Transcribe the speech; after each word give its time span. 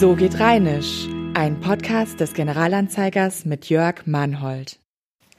So 0.00 0.16
geht 0.16 0.40
Rheinisch, 0.40 1.06
ein 1.34 1.60
Podcast 1.60 2.18
des 2.18 2.34
Generalanzeigers 2.34 3.44
mit 3.44 3.68
Jörg 3.68 4.06
Mannhold. 4.06 4.80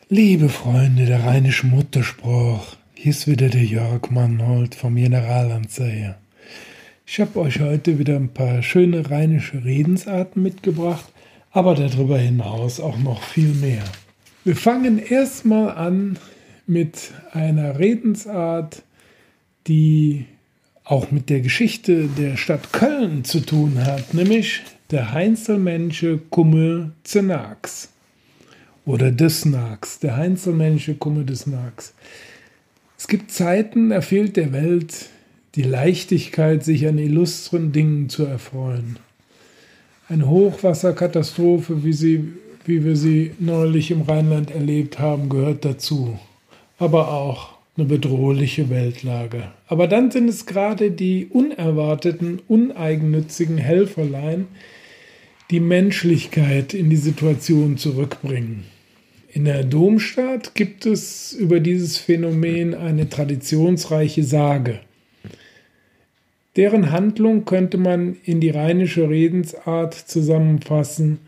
Liebe 0.08 0.48
Freunde 0.48 1.06
der 1.06 1.26
rheinischen 1.26 1.72
Mutterspruch, 1.72 2.78
hier 2.94 3.12
ist 3.12 3.28
wieder 3.28 3.50
der 3.50 3.66
Jörg 3.66 4.10
Mannhold 4.12 4.74
vom 4.74 4.96
Generalanzeiger. 4.96 6.18
Ich 7.06 7.20
habe 7.20 7.38
euch 7.42 7.60
heute 7.60 8.00
wieder 8.00 8.16
ein 8.16 8.30
paar 8.30 8.64
schöne 8.64 9.12
rheinische 9.12 9.66
Redensarten 9.66 10.42
mitgebracht, 10.42 11.12
aber 11.52 11.76
darüber 11.76 12.18
hinaus 12.18 12.80
auch 12.80 12.98
noch 12.98 13.22
viel 13.24 13.54
mehr. 13.56 13.84
Wir 14.46 14.56
fangen 14.56 15.00
erstmal 15.00 15.72
an 15.72 16.18
mit 16.66 17.12
einer 17.34 17.78
Redensart, 17.78 18.84
die 19.68 20.26
auch 20.86 21.10
mit 21.12 21.30
der 21.30 21.42
Geschichte 21.42 22.08
der 22.08 22.38
Stadt 22.38 22.72
Köln 22.72 23.24
zu 23.24 23.40
tun 23.40 23.84
hat, 23.84 24.14
nämlich 24.14 24.62
der 24.92 25.12
Heinzelmensche 25.14 26.20
Kumme 26.30 26.92
Zenax 27.04 27.90
oder 28.86 29.12
des 29.12 29.46
Nags, 29.46 30.00
der 30.00 30.16
Heinzelmensche 30.16 30.94
Kumme 30.94 31.26
des 31.26 31.48
Nags. 31.48 31.96
Es 32.98 33.08
gibt 33.08 33.32
Zeiten, 33.32 33.90
da 33.90 34.02
fehlt 34.02 34.38
der 34.38 34.54
Welt 34.54 35.10
die 35.56 35.64
Leichtigkeit, 35.64 36.64
sich 36.64 36.88
an 36.88 37.00
illustren 37.00 37.72
Dingen 37.72 38.10
zu 38.10 38.26
erfreuen. 38.26 39.00
Eine 40.08 40.30
Hochwasserkatastrophe, 40.30 41.84
wie, 41.84 41.94
sie, 41.94 42.34
wie 42.66 42.84
wir 42.84 42.96
sie 42.96 43.32
neulich 43.40 43.90
im 43.90 44.02
Rheinland 44.02 44.52
erlebt 44.52 45.00
haben, 45.00 45.30
gehört 45.30 45.66
dazu. 45.66 46.20
Aber 46.78 47.12
auch 47.12 47.55
eine 47.78 47.88
bedrohliche 47.88 48.70
Weltlage. 48.70 49.52
Aber 49.68 49.88
dann 49.88 50.12
sind 50.12 50.30
es 50.30 50.46
gerade 50.46 50.92
die 50.92 51.28
unerwarteten, 51.28 52.42
uneigennützigen 52.48 53.58
Helferlein, 53.58 54.48
die 55.52 55.60
Menschlichkeit 55.60 56.74
in 56.74 56.90
die 56.90 56.96
Situation 56.96 57.78
zurückbringen. 57.78 58.64
In 59.32 59.46
der 59.46 59.66
Domstadt 59.66 60.56
gibt 60.56 60.86
es 60.86 61.34
über 61.34 61.60
dieses 61.60 61.98
Phänomen 61.98 62.74
eine 62.74 63.10
traditionsreiche 63.10 64.24
Sage. 64.24 64.80
Deren 66.56 66.92
Handlung 66.92 67.44
könnte 67.44 67.78
man 67.78 68.16
in 68.24 68.40
die 68.40 68.50
rheinische 68.50 69.10
Redensart 69.10 69.94
zusammenfassen, 69.94 71.20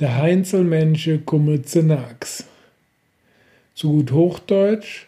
der 0.00 0.16
Heinzelmensche 0.16 1.20
kumme 1.20 1.62
zu 1.62 1.84
Nax. 1.84 2.44
Zu 3.76 3.92
gut 3.92 4.10
Hochdeutsch, 4.10 5.06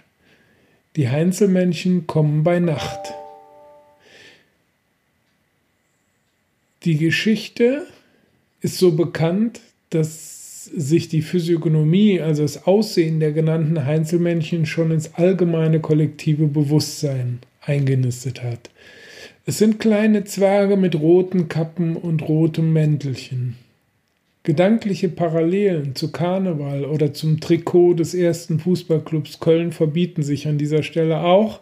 die 0.97 1.09
Heinzelmännchen 1.09 2.07
kommen 2.07 2.43
bei 2.43 2.59
Nacht. 2.59 3.15
Die 6.85 6.97
Geschichte 6.97 7.87
ist 8.61 8.79
so 8.79 8.93
bekannt, 8.93 9.61
dass 9.91 10.65
sich 10.65 11.09
die 11.09 11.23
Physiognomie, 11.23 12.21
also 12.21 12.43
das 12.43 12.67
Aussehen 12.67 13.21
der 13.21 13.33
genannten 13.33 13.85
Heinzelmännchen, 13.85 14.67
schon 14.67 14.91
ins 14.91 15.15
allgemeine 15.15 15.81
kollektive 15.81 16.47
Bewusstsein 16.47 17.41
eingenistet 17.61 18.43
hat. 18.43 18.71
Es 19.45 19.59
sind 19.59 19.79
kleine 19.79 20.25
Zwerge 20.25 20.77
mit 20.77 20.97
roten 20.97 21.49
Kappen 21.49 21.97
und 21.97 22.23
rotem 22.23 22.73
Mäntelchen. 22.73 23.57
Gedankliche 24.47 25.09
Parallelen 25.09 25.97
zu 25.97 26.13
Karneval 26.13 26.85
oder 26.85 27.13
zum 27.13 27.41
Trikot 27.41 27.95
des 27.95 28.15
ersten 28.15 28.61
Fußballclubs 28.61 29.41
Köln 29.41 29.73
verbieten 29.73 30.23
sich 30.23 30.47
an 30.47 30.57
dieser 30.57 30.85
Stelle 30.85 31.19
auch, 31.19 31.59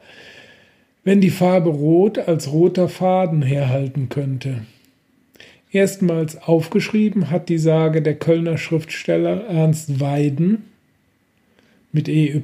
wenn 1.02 1.22
die 1.22 1.30
Farbe 1.30 1.70
Rot 1.70 2.18
als 2.18 2.52
roter 2.52 2.90
Faden 2.90 3.40
herhalten 3.40 4.10
könnte. 4.10 4.66
Erstmals 5.72 6.42
aufgeschrieben 6.42 7.30
hat 7.30 7.48
die 7.48 7.56
Sage 7.56 8.02
der 8.02 8.16
Kölner 8.16 8.58
Schriftsteller 8.58 9.46
Ernst 9.46 9.98
Weiden 9.98 10.64
mit 11.90 12.06
EY, 12.06 12.42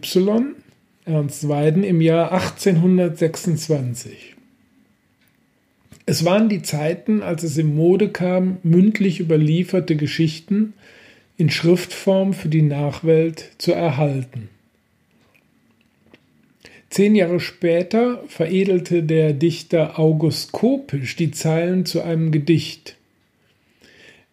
Ernst 1.05 1.49
Weiden 1.51 1.85
im 1.85 2.01
Jahr 2.01 2.33
1826. 2.33 4.37
Es 6.11 6.25
waren 6.25 6.49
die 6.49 6.63
Zeiten, 6.63 7.23
als 7.23 7.45
es 7.45 7.57
in 7.57 7.77
Mode 7.77 8.09
kam, 8.09 8.57
mündlich 8.65 9.21
überlieferte 9.21 9.95
Geschichten 9.95 10.73
in 11.37 11.51
Schriftform 11.51 12.33
für 12.33 12.49
die 12.49 12.63
Nachwelt 12.63 13.53
zu 13.59 13.73
erhalten. 13.73 14.49
Zehn 16.89 17.15
Jahre 17.15 17.39
später 17.39 18.25
veredelte 18.27 19.05
der 19.05 19.35
Dichter 19.35 20.01
August 20.01 20.51
Kopisch 20.51 21.15
die 21.15 21.31
Zeilen 21.31 21.87
zu 21.87 22.03
einem 22.03 22.33
Gedicht. 22.33 22.97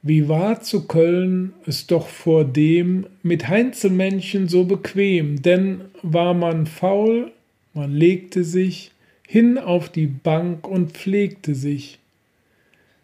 Wie 0.01 0.27
war 0.27 0.61
zu 0.61 0.87
Köln 0.87 1.53
es 1.67 1.85
doch 1.85 2.07
vor 2.07 2.43
dem 2.43 3.05
mit 3.21 3.49
Heinzelmännchen 3.49 4.47
so 4.47 4.63
bequem, 4.63 5.43
denn 5.43 5.81
war 6.01 6.33
man 6.33 6.65
faul, 6.65 7.31
man 7.75 7.93
legte 7.93 8.43
sich, 8.43 8.89
hin 9.27 9.57
auf 9.57 9.89
die 9.89 10.07
Bank 10.07 10.67
und 10.67 10.93
pflegte 10.93 11.53
sich. 11.53 11.99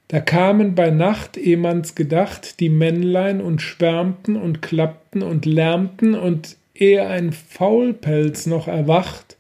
Da 0.08 0.22
kamen 0.22 0.74
bei 0.74 0.90
Nacht, 0.90 1.38
eh 1.38 1.58
man's 1.58 1.96
gedacht, 1.96 2.60
die 2.62 2.70
Männlein 2.70 3.42
und 3.42 3.62
schwärmten 3.62 4.38
und 4.38 4.62
klappten 4.62 5.22
und 5.22 5.46
lärmten, 5.46 6.16
und 6.16 6.56
ehe 6.74 7.06
ein 7.06 7.34
Faulpelz 7.34 8.46
noch 8.46 8.68
erwacht, 8.68 9.38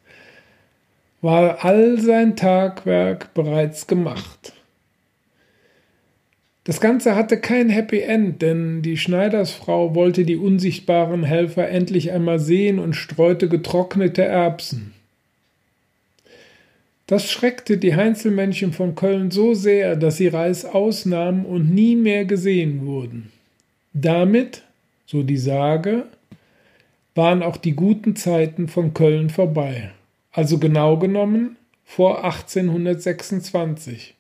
war 1.22 1.64
all 1.64 2.00
sein 2.00 2.36
Tagwerk 2.36 3.34
bereits 3.34 3.88
gemacht. 3.88 4.54
Das 6.66 6.82
Ganze 6.82 7.16
hatte 7.16 7.40
kein 7.40 7.70
Happy 7.70 8.00
End, 8.00 8.42
denn 8.42 8.82
die 8.82 8.98
Schneidersfrau 8.98 9.96
wollte 9.96 10.26
die 10.26 10.38
unsichtbaren 10.38 11.24
Helfer 11.24 11.70
endlich 11.70 12.12
einmal 12.12 12.40
sehen 12.40 12.80
und 12.80 12.94
streute 12.94 13.48
getrocknete 13.48 14.24
Erbsen. 14.24 14.93
Das 17.14 17.30
schreckte 17.30 17.78
die 17.78 17.96
Heinzelmännchen 17.96 18.74
von 18.74 18.96
Köln 18.96 19.30
so 19.30 19.54
sehr, 19.54 19.96
dass 19.96 20.18
sie 20.18 20.30
Reis 20.30 20.66
ausnahmen 20.66 21.46
und 21.46 21.72
nie 21.72 21.96
mehr 21.96 22.26
gesehen 22.26 22.88
wurden. 22.88 23.32
Damit, 23.94 24.64
so 25.06 25.22
die 25.22 25.38
Sage, 25.38 26.08
waren 27.14 27.44
auch 27.44 27.58
die 27.58 27.74
guten 27.74 28.16
Zeiten 28.16 28.68
von 28.68 28.96
Köln 28.96 29.30
vorbei. 29.30 29.92
Also 30.32 30.58
genau 30.58 30.98
genommen 30.98 31.56
vor 31.86 32.24
1826. 32.24 34.16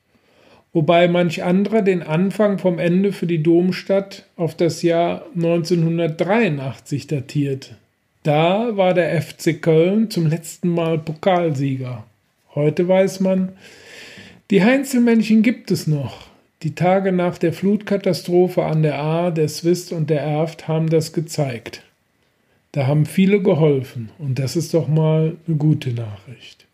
Wobei 0.71 1.07
manch 1.07 1.41
anderer 1.41 1.81
den 1.81 2.03
Anfang 2.03 2.59
vom 2.59 2.77
Ende 2.77 3.11
für 3.11 3.25
die 3.25 3.41
Domstadt 3.41 4.27
auf 4.35 4.53
das 4.53 4.83
Jahr 4.83 5.25
1983 5.33 7.07
datiert. 7.07 7.75
Da 8.21 8.77
war 8.77 8.93
der 8.93 9.19
FC 9.19 9.59
Köln 9.59 10.11
zum 10.11 10.27
letzten 10.27 10.69
Mal 10.69 10.99
Pokalsieger. 10.99 12.03
Heute 12.55 12.87
weiß 12.87 13.19
man, 13.19 13.53
die 14.51 14.63
Heinzelmännchen 14.63 15.41
gibt 15.41 15.71
es 15.71 15.87
noch. 15.87 16.27
Die 16.61 16.75
Tage 16.75 17.11
nach 17.11 17.39
der 17.39 17.51
Flutkatastrophe 17.51 18.63
an 18.63 18.83
der 18.83 18.99
Ahr, 18.99 19.31
der 19.31 19.49
Swist 19.49 19.91
und 19.91 20.11
der 20.11 20.21
Erft 20.21 20.67
haben 20.67 20.87
das 20.89 21.13
gezeigt. 21.13 21.81
Da 22.71 22.85
haben 22.85 23.07
viele 23.07 23.41
geholfen 23.41 24.09
und 24.19 24.37
das 24.37 24.55
ist 24.55 24.75
doch 24.75 24.87
mal 24.87 25.35
eine 25.47 25.57
gute 25.57 25.93
Nachricht. 25.93 26.67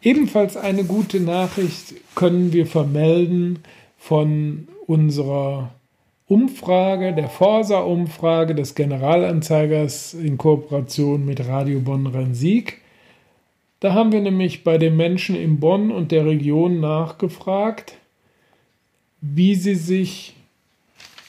Ebenfalls 0.00 0.56
eine 0.56 0.84
gute 0.84 1.18
Nachricht 1.18 1.94
können 2.14 2.52
wir 2.52 2.66
vermelden 2.66 3.60
von 3.98 4.68
unserer 4.86 5.72
Umfrage, 6.26 7.12
der 7.12 7.28
Forsa-Umfrage 7.28 8.54
des 8.54 8.74
Generalanzeigers 8.74 10.14
in 10.14 10.38
Kooperation 10.38 11.26
mit 11.26 11.46
Radio 11.46 11.80
Bonn-Rhein-Sieg. 11.80 12.80
Da 13.80 13.92
haben 13.92 14.10
wir 14.10 14.22
nämlich 14.22 14.64
bei 14.64 14.78
den 14.78 14.96
Menschen 14.96 15.36
in 15.36 15.60
Bonn 15.60 15.90
und 15.90 16.12
der 16.12 16.24
Region 16.24 16.80
nachgefragt, 16.80 17.98
wie 19.20 19.54
sie 19.54 19.74
sich 19.74 20.34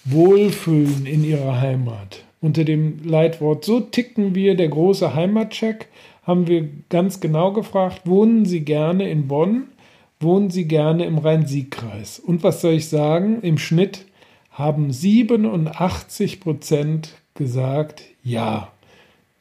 wohlfühlen 0.06 1.06
in 1.06 1.26
ihrer 1.26 1.60
Heimat. 1.60 2.24
Unter 2.40 2.64
dem 2.64 3.00
Leitwort 3.04 3.66
So 3.66 3.82
ticken 3.82 4.34
wir, 4.34 4.56
der 4.56 4.70
große 4.70 5.14
Heimatcheck, 5.14 5.90
haben 6.24 6.48
wir 6.48 6.70
ganz 6.88 7.20
genau 7.20 7.52
gefragt, 7.52 8.04
wohnen 8.06 8.46
Sie 8.46 8.62
gerne 8.62 9.10
in 9.10 9.28
Bonn, 9.28 9.66
wohnen 10.22 10.50
Sie 10.50 10.70
gerne 10.70 11.06
im 11.06 11.18
Rhein-Sieg-Kreis? 11.18 12.20
Und 12.20 12.44
was 12.44 12.62
soll 12.62 12.74
ich 12.74 12.88
sagen? 12.88 13.42
Im 13.42 13.58
Schnitt 13.58 14.06
haben 14.56 14.92
87 14.92 16.40
Prozent 16.40 17.14
gesagt, 17.34 18.04
ja, 18.24 18.72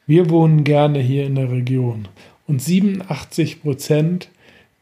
wir 0.05 0.29
wohnen 0.29 0.65
gerne 0.65 0.99
hier 0.99 1.25
in 1.25 1.35
der 1.35 1.49
Region. 1.49 2.09
Und 2.47 2.61
87 2.61 3.61
Prozent 3.61 4.29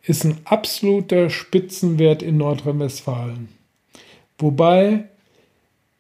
ist 0.02 0.26
ein 0.26 0.40
absoluter 0.44 1.30
Spitzenwert 1.30 2.24
in 2.24 2.38
Nordrhein-Westfalen. 2.38 3.48
Wobei 4.40 5.06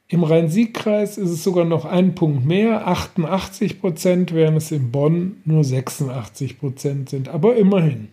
Im 0.07 0.23
Rhein-Sieg-Kreis 0.23 1.17
ist 1.17 1.29
es 1.29 1.43
sogar 1.43 1.65
noch 1.65 1.85
ein 1.85 2.13
Punkt 2.13 2.45
mehr, 2.45 2.87
88 2.87 3.79
Prozent, 3.79 4.33
während 4.33 4.57
es 4.57 4.71
in 4.71 4.91
Bonn 4.91 5.37
nur 5.45 5.63
86 5.63 6.59
Prozent 6.59 7.09
sind, 7.09 7.29
aber 7.29 7.55
immerhin. 7.55 8.09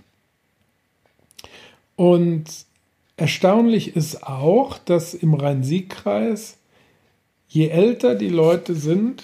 Und 1.97 2.45
erstaunlich 3.21 3.97
ist 3.97 4.27
auch, 4.27 4.79
dass 4.79 5.15
im 5.15 5.35
Rhein-Sieg-Kreis, 5.35 6.57
je 7.49 7.69
älter 7.69 8.15
die 8.15 8.29
Leute 8.29 8.75
sind, 8.75 9.23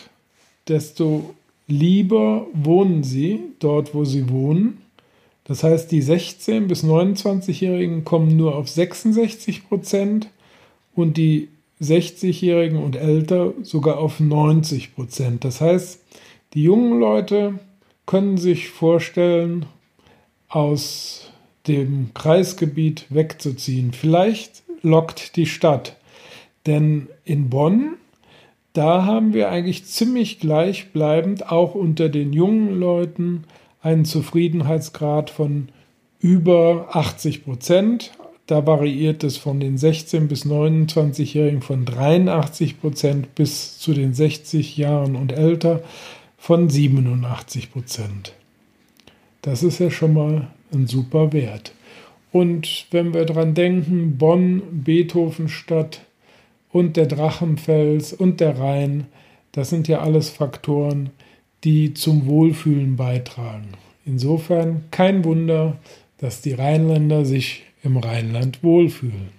desto 0.68 1.34
lieber 1.66 2.46
wohnen 2.52 3.02
sie 3.02 3.40
dort, 3.58 3.94
wo 3.94 4.04
sie 4.04 4.28
wohnen. 4.28 4.82
Das 5.44 5.62
heißt, 5.62 5.90
die 5.92 6.02
16- 6.02 6.66
bis 6.66 6.84
29-Jährigen 6.84 8.04
kommen 8.04 8.36
nur 8.36 8.56
auf 8.56 8.68
66 8.68 9.68
Prozent 9.68 10.28
und 10.94 11.16
die 11.16 11.48
60-Jährigen 11.80 12.82
und 12.82 12.96
älter 12.96 13.52
sogar 13.62 13.98
auf 13.98 14.20
90 14.20 14.94
Prozent. 14.94 15.44
Das 15.44 15.60
heißt, 15.60 16.02
die 16.54 16.62
jungen 16.62 16.98
Leute 16.98 17.58
können 18.06 18.38
sich 18.38 18.68
vorstellen, 18.68 19.66
aus 20.48 21.30
dem 21.66 22.10
Kreisgebiet 22.14 23.06
wegzuziehen. 23.10 23.92
Vielleicht 23.92 24.62
lockt 24.82 25.36
die 25.36 25.46
Stadt, 25.46 25.96
denn 26.66 27.08
in 27.24 27.50
Bonn, 27.50 27.94
da 28.72 29.04
haben 29.04 29.32
wir 29.32 29.48
eigentlich 29.50 29.86
ziemlich 29.86 30.38
gleichbleibend 30.38 31.50
auch 31.50 31.74
unter 31.74 32.08
den 32.08 32.32
jungen 32.32 32.78
Leuten 32.78 33.44
einen 33.80 34.04
Zufriedenheitsgrad 34.04 35.30
von 35.30 35.68
über 36.20 36.88
80 36.92 37.44
Prozent. 37.44 38.12
Da 38.46 38.66
variiert 38.66 39.24
es 39.24 39.36
von 39.36 39.60
den 39.60 39.78
16 39.78 40.28
bis 40.28 40.44
29-Jährigen 40.44 41.62
von 41.62 41.84
83 41.84 42.80
Prozent 42.80 43.34
bis 43.34 43.78
zu 43.78 43.92
den 43.92 44.12
60 44.12 44.76
Jahren 44.76 45.16
und 45.16 45.32
älter 45.32 45.82
von 46.36 46.68
87 46.68 47.72
Prozent. 47.72 48.34
Das 49.42 49.62
ist 49.62 49.78
ja 49.78 49.90
schon 49.90 50.14
mal 50.14 50.48
ein 50.72 50.86
super 50.86 51.32
Wert. 51.32 51.72
Und 52.32 52.86
wenn 52.90 53.14
wir 53.14 53.24
dran 53.24 53.54
denken, 53.54 54.18
Bonn, 54.18 54.62
Beethovenstadt 54.70 56.00
und 56.70 56.96
der 56.96 57.06
Drachenfels 57.06 58.12
und 58.12 58.40
der 58.40 58.58
Rhein, 58.58 59.06
das 59.52 59.70
sind 59.70 59.88
ja 59.88 60.00
alles 60.00 60.28
Faktoren, 60.28 61.10
die 61.64 61.94
zum 61.94 62.26
Wohlfühlen 62.26 62.96
beitragen. 62.96 63.68
Insofern 64.04 64.84
kein 64.90 65.24
Wunder, 65.24 65.78
dass 66.18 66.42
die 66.42 66.52
Rheinländer 66.52 67.24
sich 67.24 67.62
im 67.82 67.96
Rheinland 67.96 68.62
wohlfühlen. 68.62 69.30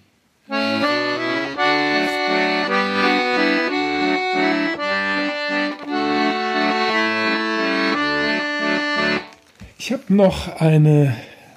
Ich 9.88 9.94
habe 9.94 10.14
noch 10.14 10.60
eine 10.60 11.16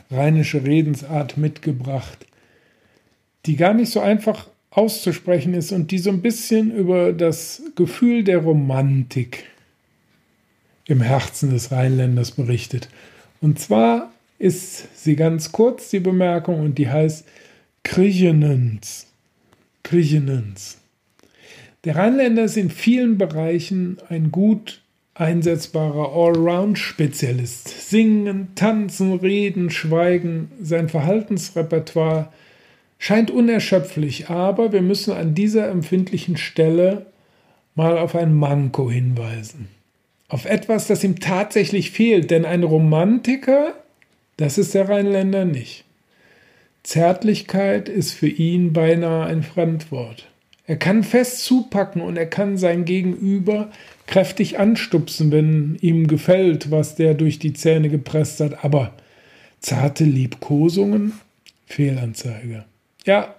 rheinische 0.09 0.62
Redensart 0.62 1.37
mitgebracht, 1.37 2.29
die 3.44 3.56
gar 3.56 3.75
nicht 3.75 3.91
so 3.91 3.99
einfach 3.99 4.47
auszusprechen 4.71 5.53
ist 5.53 5.73
und 5.73 5.91
die 5.91 5.99
so 5.99 6.11
ein 6.11 6.23
bisschen 6.23 6.71
über 6.71 7.12
das 7.12 7.61
Gefühl 7.75 8.23
der 8.23 8.38
Romantik 8.38 9.47
im 10.87 11.00
Herzen 11.00 11.50
des 11.50 11.73
Rheinländers 11.73 12.31
berichtet. 12.31 12.88
Und 13.41 13.59
zwar 13.59 14.12
ist 14.38 15.03
sie 15.03 15.17
ganz 15.17 15.50
kurz, 15.50 15.91
die 15.91 15.99
Bemerkung, 15.99 16.61
und 16.61 16.79
die 16.79 16.88
heißt 16.88 17.27
Kriechenens. 17.82 19.09
Kriechenens. 19.82 20.79
Der 21.82 21.97
Rheinländer 21.97 22.44
ist 22.44 22.56
in 22.56 22.71
vielen 22.71 23.19
Bereichen 23.19 23.99
ein 24.09 24.31
gut 24.31 24.80
einsetzbarer 25.20 26.12
Allround-Spezialist. 26.12 27.69
Singen, 27.69 28.49
tanzen, 28.55 29.14
reden, 29.14 29.70
schweigen, 29.70 30.50
sein 30.61 30.88
Verhaltensrepertoire 30.88 32.32
scheint 32.99 33.31
unerschöpflich, 33.31 34.28
aber 34.28 34.72
wir 34.72 34.82
müssen 34.82 35.12
an 35.12 35.34
dieser 35.34 35.69
empfindlichen 35.69 36.37
Stelle 36.37 37.06
mal 37.75 37.99
auf 37.99 38.14
ein 38.14 38.34
Manko 38.34 38.90
hinweisen. 38.90 39.69
Auf 40.28 40.44
etwas, 40.44 40.87
das 40.87 41.05
ihm 41.05 41.20
tatsächlich 41.20 41.90
fehlt, 41.90 42.31
denn 42.31 42.44
ein 42.44 42.62
Romantiker 42.62 43.75
das 44.40 44.56
ist 44.56 44.75
der 44.75 44.88
Rheinländer 44.88 45.44
nicht. 45.44 45.84
Zärtlichkeit 46.82 47.90
ist 47.90 48.12
für 48.12 48.26
ihn 48.26 48.72
beinahe 48.72 49.26
ein 49.26 49.43
Fremdwort. 49.43 50.28
Er 50.67 50.76
kann 50.76 51.05
fest 51.05 51.44
zupacken 51.44 52.00
und 52.00 52.17
er 52.17 52.25
kann 52.25 52.56
sein 52.56 52.87
Gegenüber 52.87 53.70
kräftig 54.11 54.59
anstupsen, 54.59 55.31
wenn 55.31 55.79
ihm 55.81 56.09
gefällt, 56.09 56.73
was 56.73 56.97
der 56.97 57.15
durch 57.15 57.39
die 57.39 57.53
Zähne 57.53 57.89
gepresst 57.89 58.41
hat. 58.41 58.65
Aber 58.65 58.93
zarte 59.61 60.03
Liebkosungen? 60.03 61.12
Fehlanzeige. 61.67 62.65
Ja, 63.07 63.37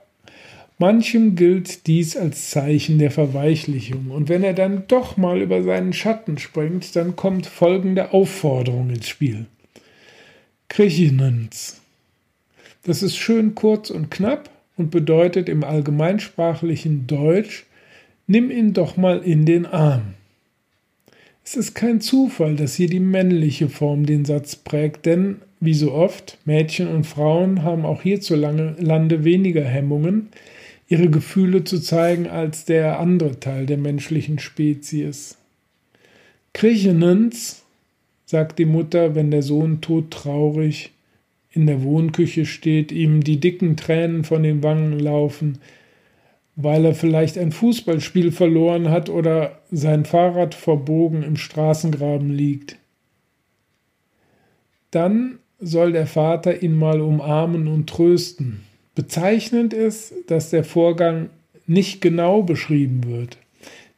manchem 0.77 1.35
gilt 1.35 1.88
dies 1.88 2.15
als 2.15 2.51
Zeichen 2.51 3.00
der 3.00 3.12
Verweichlichung. 3.12 4.12
Und 4.12 4.29
wenn 4.29 4.45
er 4.45 4.53
dann 4.53 4.85
doch 4.88 5.18
mal 5.18 5.41
über 5.41 5.62
seinen 5.62 5.91
Schatten 5.91 6.38
springt, 6.38 6.95
dann 6.95 7.17
kommt 7.17 7.47
folgende 7.47 8.13
Aufforderung 8.13 8.91
ins 8.91 9.09
Spiel. 9.09 9.47
Griechenens. 10.69 11.81
Das 12.83 13.03
ist 13.03 13.17
schön 13.17 13.56
kurz 13.56 13.89
und 13.89 14.09
knapp 14.09 14.50
und 14.77 14.89
bedeutet 14.89 15.50
im 15.50 15.65
allgemeinsprachlichen 15.65 17.07
Deutsch, 17.07 17.65
nimm 18.25 18.50
ihn 18.50 18.71
doch 18.71 18.95
mal 18.95 19.19
in 19.19 19.45
den 19.45 19.65
Arm. 19.65 20.13
Es 21.51 21.57
ist 21.57 21.74
kein 21.74 22.00
Zufall, 22.00 22.56
dass 22.56 22.75
hier 22.75 22.88
die 22.88 23.01
männliche 23.01 23.68
Form 23.68 24.06
den 24.06 24.24
Satz 24.24 24.56
prägt, 24.56 25.06
denn 25.06 25.42
wie 25.59 25.74
so 25.74 25.92
oft, 25.92 26.38
Mädchen 26.45 26.88
und 26.88 27.06
Frauen 27.06 27.63
haben 27.63 27.83
auch 27.83 28.03
hierzulande 28.03 29.25
weniger 29.25 29.65
Hemmungen, 29.65 30.30
ihre 30.88 31.09
Gefühle 31.09 31.65
zu 31.65 31.81
zeigen 31.81 32.27
als 32.27 32.63
der 32.63 33.01
andere 33.01 33.42
Teil 33.42 33.65
der 33.65 33.75
menschlichen 33.75 34.39
Spezies. 34.39 35.36
Griechenens 36.53 37.63
sagt 38.25 38.57
die 38.57 38.63
Mutter, 38.63 39.13
wenn 39.13 39.30
der 39.30 39.44
Sohn 39.44 39.81
todtraurig 39.81 40.92
in 41.51 41.68
der 41.68 41.83
Wohnküche 41.83 42.45
steht, 42.45 42.94
ihm 42.94 43.25
die 43.25 43.42
dicken 43.42 43.75
Tränen 43.75 44.24
von 44.24 44.44
den 44.44 44.63
Wangen 44.63 44.98
laufen, 44.98 45.57
weil 46.56 46.86
er 46.86 46.95
vielleicht 46.95 47.38
ein 47.38 47.51
Fußballspiel 47.51 48.31
verloren 48.31 48.89
hat 48.89 49.09
oder 49.09 49.59
sein 49.71 50.06
Fahrrad 50.06 50.53
verbogen 50.53 51.24
im 51.24 51.38
Straßengraben 51.38 52.29
liegt. 52.29 52.77
Dann 54.91 55.39
soll 55.60 55.93
der 55.93 56.08
Vater 56.08 56.62
ihn 56.62 56.75
mal 56.75 57.01
umarmen 57.01 57.67
und 57.67 57.89
trösten. 57.89 58.62
Bezeichnend 58.96 59.74
ist, 59.74 60.13
dass 60.27 60.50
der 60.50 60.63
Vorgang 60.63 61.29
nicht 61.65 62.01
genau 62.01 62.43
beschrieben 62.43 63.05
wird. 63.05 63.38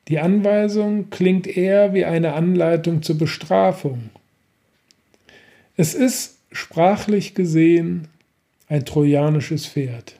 Die 0.08 0.20
Anweisung 0.20 1.10
klingt 1.10 1.48
eher 1.48 1.94
wie 1.94 2.06
eine 2.06 2.34
Anleitung 2.34 3.02
zur 3.02 3.18
Bestrafung. 3.18 4.10
Es 5.76 5.96
ist 5.96 6.38
sprachlich 6.52 7.34
gesehen 7.34 8.08
ein 8.68 8.86
trojanisches 8.86 9.66
Pferd. 9.66 10.20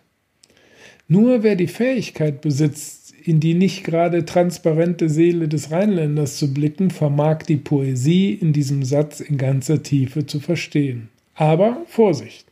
Nur 1.08 1.44
wer 1.44 1.56
die 1.56 1.68
Fähigkeit 1.68 2.42
besitzt, 2.42 3.14
in 3.24 3.40
die 3.40 3.54
nicht 3.54 3.84
gerade 3.84 4.26
transparente 4.26 5.10
Seele 5.10 5.48
des 5.48 5.72
Rheinländers 5.72 6.38
zu 6.38 6.54
blicken, 6.54 6.92
vermag 6.92 7.44
die 7.48 7.58
Poesie 7.58 8.34
in 8.34 8.54
diesem 8.54 8.84
Satz 8.84 9.20
in 9.20 9.38
ganzer 9.38 9.84
Tiefe 9.84 10.26
zu 10.26 10.40
verstehen. 10.40 11.10
Aber 11.36 11.84
Vorsicht! 11.88 12.46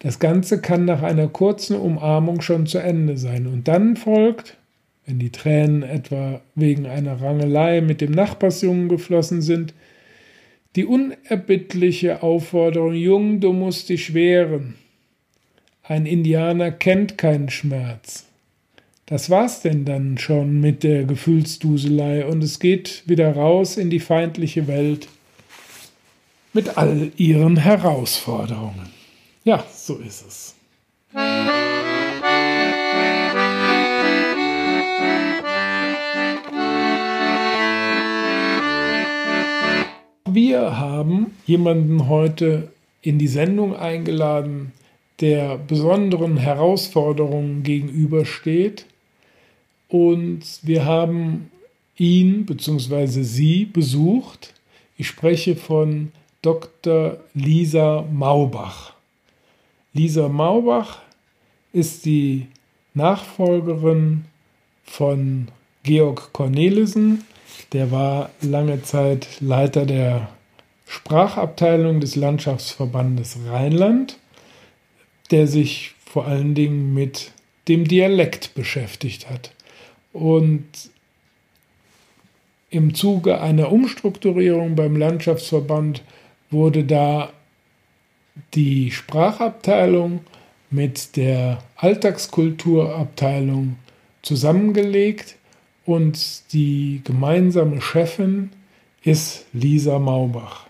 Das 0.00 0.18
Ganze 0.18 0.60
kann 0.62 0.86
nach 0.86 1.02
einer 1.02 1.28
kurzen 1.28 1.76
Umarmung 1.76 2.40
schon 2.40 2.66
zu 2.66 2.78
Ende 2.78 3.18
sein. 3.18 3.46
Und 3.46 3.68
dann 3.68 3.96
folgt, 3.96 4.56
wenn 5.04 5.18
die 5.18 5.30
Tränen 5.30 5.82
etwa 5.82 6.40
wegen 6.54 6.86
einer 6.86 7.20
Rangelei 7.20 7.82
mit 7.82 8.00
dem 8.00 8.12
Nachbarsjungen 8.12 8.88
geflossen 8.88 9.42
sind, 9.42 9.74
die 10.76 10.86
unerbittliche 10.86 12.22
Aufforderung, 12.22 12.94
Jung, 12.94 13.40
du 13.40 13.52
musst 13.52 13.90
dich 13.90 14.14
wehren. 14.14 14.76
Ein 15.90 16.06
Indianer 16.06 16.70
kennt 16.70 17.18
keinen 17.18 17.50
Schmerz. 17.50 18.24
Das 19.06 19.28
war's 19.28 19.60
denn 19.60 19.84
dann 19.84 20.18
schon 20.18 20.60
mit 20.60 20.84
der 20.84 21.02
Gefühlsduselei 21.02 22.24
und 22.26 22.44
es 22.44 22.60
geht 22.60 23.02
wieder 23.06 23.34
raus 23.34 23.76
in 23.76 23.90
die 23.90 23.98
feindliche 23.98 24.68
Welt 24.68 25.08
mit 26.52 26.78
all 26.78 27.10
ihren 27.16 27.56
Herausforderungen. 27.56 28.88
Ja, 29.42 29.64
so 29.74 29.96
ist 29.96 30.24
es. 30.28 30.54
Wir 40.28 40.78
haben 40.78 41.34
jemanden 41.46 42.08
heute 42.08 42.70
in 43.02 43.18
die 43.18 43.26
Sendung 43.26 43.74
eingeladen, 43.74 44.70
der 45.20 45.58
besonderen 45.58 46.36
Herausforderungen 46.36 47.62
gegenübersteht. 47.62 48.86
und 49.88 50.42
wir 50.62 50.84
haben 50.84 51.50
ihn 51.96 52.46
bzw. 52.46 53.22
sie 53.22 53.64
besucht. 53.64 54.54
Ich 54.96 55.08
spreche 55.08 55.56
von 55.56 56.12
Dr. 56.42 57.18
Lisa 57.34 58.06
Maubach. 58.10 58.94
Lisa 59.92 60.28
Maubach 60.28 61.02
ist 61.72 62.06
die 62.06 62.46
Nachfolgerin 62.94 64.24
von 64.84 65.48
Georg 65.82 66.32
Cornelissen. 66.32 67.24
Der 67.72 67.90
war 67.90 68.30
lange 68.40 68.82
Zeit 68.82 69.40
Leiter 69.40 69.84
der 69.84 70.28
Sprachabteilung 70.86 72.00
des 72.00 72.16
Landschaftsverbandes 72.16 73.38
Rheinland, 73.48 74.18
der 75.30 75.46
sich 75.46 75.94
vor 76.04 76.26
allen 76.26 76.54
Dingen 76.54 76.94
mit 76.94 77.32
dem 77.68 77.86
Dialekt 77.86 78.54
beschäftigt 78.54 79.30
hat. 79.30 79.52
Und 80.12 80.64
im 82.70 82.94
Zuge 82.94 83.40
einer 83.40 83.72
Umstrukturierung 83.72 84.74
beim 84.74 84.96
Landschaftsverband 84.96 86.02
wurde 86.50 86.84
da 86.84 87.32
die 88.54 88.90
Sprachabteilung 88.90 90.20
mit 90.70 91.16
der 91.16 91.62
Alltagskulturabteilung 91.76 93.76
zusammengelegt 94.22 95.36
und 95.84 96.52
die 96.52 97.00
gemeinsame 97.04 97.80
Chefin 97.80 98.50
ist 99.02 99.46
Lisa 99.52 99.98
Maubach. 99.98 100.66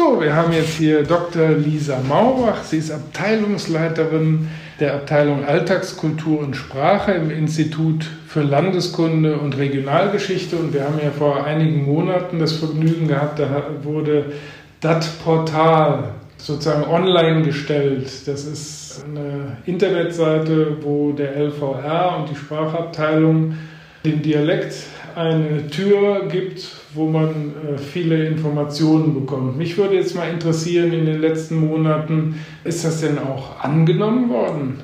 So, 0.00 0.18
wir 0.18 0.34
haben 0.34 0.54
jetzt 0.54 0.78
hier 0.78 1.02
Dr. 1.02 1.50
Lisa 1.50 2.00
Maubach. 2.08 2.64
Sie 2.64 2.78
ist 2.78 2.90
Abteilungsleiterin 2.90 4.48
der 4.80 4.94
Abteilung 4.94 5.44
Alltagskultur 5.44 6.40
und 6.40 6.56
Sprache 6.56 7.12
im 7.12 7.30
Institut 7.30 8.06
für 8.26 8.40
Landeskunde 8.40 9.36
und 9.36 9.58
Regionalgeschichte. 9.58 10.56
Und 10.56 10.72
wir 10.72 10.84
haben 10.84 10.98
ja 11.04 11.10
vor 11.10 11.44
einigen 11.44 11.84
Monaten 11.84 12.38
das 12.38 12.54
Vergnügen 12.54 13.08
gehabt, 13.08 13.40
da 13.40 13.62
wurde 13.82 14.32
das 14.80 15.06
Portal 15.18 16.14
sozusagen 16.38 16.84
online 16.84 17.42
gestellt. 17.42 18.26
Das 18.26 18.46
ist 18.46 19.04
eine 19.04 19.58
Internetseite, 19.66 20.78
wo 20.80 21.12
der 21.12 21.36
LVR 21.36 22.16
und 22.18 22.30
die 22.30 22.36
Sprachabteilung 22.36 23.54
den 24.02 24.22
Dialekt 24.22 24.74
eine 25.16 25.68
Tür 25.68 26.28
gibt, 26.28 26.68
wo 26.94 27.06
man 27.06 27.28
äh, 27.28 27.78
viele 27.78 28.26
Informationen 28.26 29.14
bekommt. 29.14 29.56
Mich 29.56 29.76
würde 29.76 29.96
jetzt 29.96 30.14
mal 30.14 30.28
interessieren, 30.28 30.92
in 30.92 31.06
den 31.06 31.20
letzten 31.20 31.56
Monaten, 31.56 32.40
ist 32.64 32.84
das 32.84 33.00
denn 33.00 33.18
auch 33.18 33.60
angenommen 33.60 34.28
worden? 34.28 34.82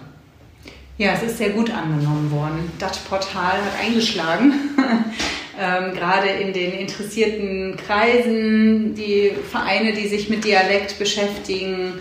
Ja, 0.99 1.13
es 1.13 1.23
ist 1.23 1.39
sehr 1.39 1.51
gut 1.51 1.71
angenommen 1.71 2.31
worden. 2.31 2.73
Das 2.79 2.99
Portal 2.99 3.59
hat 3.59 3.85
eingeschlagen. 3.85 4.55
ähm, 5.61 5.95
gerade 5.95 6.29
in 6.29 6.53
den 6.53 6.73
interessierten 6.73 7.77
Kreisen, 7.77 8.95
die 8.95 9.33
Vereine, 9.51 9.93
die 9.93 10.09
sich 10.09 10.31
mit 10.31 10.45
Dialekt 10.45 10.99
beschäftigen, 10.99 11.95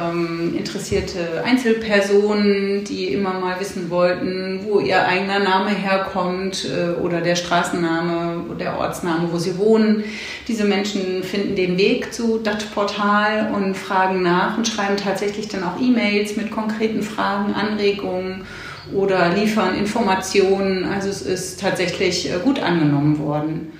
ähm, 0.00 0.54
interessierte 0.56 1.42
Einzelpersonen, 1.44 2.84
die 2.84 3.12
immer 3.12 3.34
mal 3.34 3.60
wissen 3.60 3.90
wollten, 3.90 4.60
wo 4.64 4.80
ihr 4.80 5.06
eigener 5.06 5.38
Name 5.38 5.70
herkommt 5.70 6.66
äh, 6.66 7.00
oder 7.00 7.20
der 7.20 7.36
Straßenname, 7.36 8.56
der 8.58 8.78
Ortsname, 8.78 9.32
wo 9.32 9.38
sie 9.38 9.58
wohnen. 9.58 10.04
Diese 10.48 10.64
Menschen 10.64 11.22
finden 11.22 11.56
den 11.56 11.78
Weg 11.78 12.12
zu 12.12 12.38
dat 12.38 12.72
Portal 12.74 13.52
und 13.54 13.76
fragen 13.76 14.22
nach 14.22 14.56
und 14.56 14.66
schreiben 14.66 14.96
tatsächlich 14.96 15.48
dann 15.48 15.64
auch 15.64 15.80
E-Mails 15.80 16.36
mit 16.36 16.50
konkreten 16.50 17.02
Fragen, 17.02 17.54
Anregungen 17.54 18.44
oder 18.92 19.30
liefern 19.30 19.76
Informationen. 19.76 20.84
Also 20.84 21.08
es 21.08 21.22
ist 21.22 21.60
tatsächlich 21.60 22.30
äh, 22.30 22.38
gut 22.42 22.60
angenommen 22.60 23.18
worden. 23.18 23.72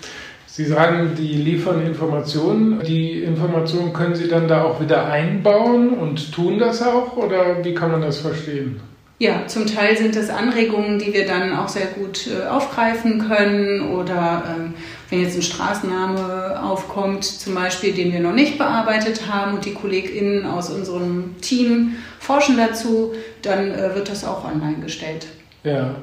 Sie 0.56 0.64
sagen, 0.64 1.10
die 1.18 1.34
liefern 1.34 1.84
Informationen. 1.84 2.82
Die 2.82 3.22
Informationen 3.22 3.92
können 3.92 4.14
Sie 4.14 4.26
dann 4.26 4.48
da 4.48 4.64
auch 4.64 4.80
wieder 4.80 5.04
einbauen 5.04 5.90
und 5.90 6.32
tun 6.32 6.58
das 6.58 6.80
auch 6.80 7.14
oder 7.18 7.62
wie 7.62 7.74
kann 7.74 7.92
man 7.92 8.00
das 8.00 8.20
verstehen? 8.20 8.80
Ja, 9.18 9.46
zum 9.46 9.66
Teil 9.66 9.98
sind 9.98 10.16
es 10.16 10.30
Anregungen, 10.30 10.98
die 10.98 11.12
wir 11.12 11.26
dann 11.26 11.54
auch 11.54 11.68
sehr 11.68 11.88
gut 11.88 12.26
äh, 12.28 12.46
aufgreifen 12.46 13.28
können 13.28 13.92
oder 13.92 14.44
ähm, 14.48 14.74
wenn 15.10 15.20
jetzt 15.20 15.36
ein 15.36 15.42
Straßenname 15.42 16.62
aufkommt, 16.62 17.24
zum 17.24 17.54
Beispiel, 17.54 17.92
den 17.92 18.14
wir 18.14 18.20
noch 18.20 18.32
nicht 18.32 18.56
bearbeitet 18.56 19.30
haben 19.30 19.56
und 19.56 19.66
die 19.66 19.74
KollegInnen 19.74 20.46
aus 20.46 20.70
unserem 20.70 21.38
Team 21.42 21.96
forschen 22.18 22.56
dazu, 22.56 23.12
dann 23.42 23.72
äh, 23.72 23.94
wird 23.94 24.08
das 24.08 24.24
auch 24.24 24.46
online 24.46 24.78
gestellt. 24.82 25.26
Ja, 25.64 25.96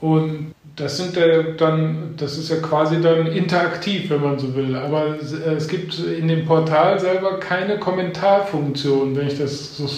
und 0.00 0.54
das 0.76 0.96
sind 0.96 1.16
ja 1.16 1.42
dann, 1.58 2.14
das 2.16 2.38
ist 2.38 2.48
ja 2.48 2.56
quasi 2.56 3.00
dann 3.00 3.26
interaktiv, 3.26 4.08
wenn 4.10 4.22
man 4.22 4.38
so 4.38 4.54
will. 4.54 4.74
Aber 4.74 5.16
es 5.56 5.68
gibt 5.68 5.98
in 5.98 6.28
dem 6.28 6.46
Portal 6.46 6.98
selber 6.98 7.38
keine 7.38 7.78
Kommentarfunktion, 7.78 9.14
wenn 9.16 9.26
ich 9.26 9.38
das 9.38 9.76
so 9.76 9.88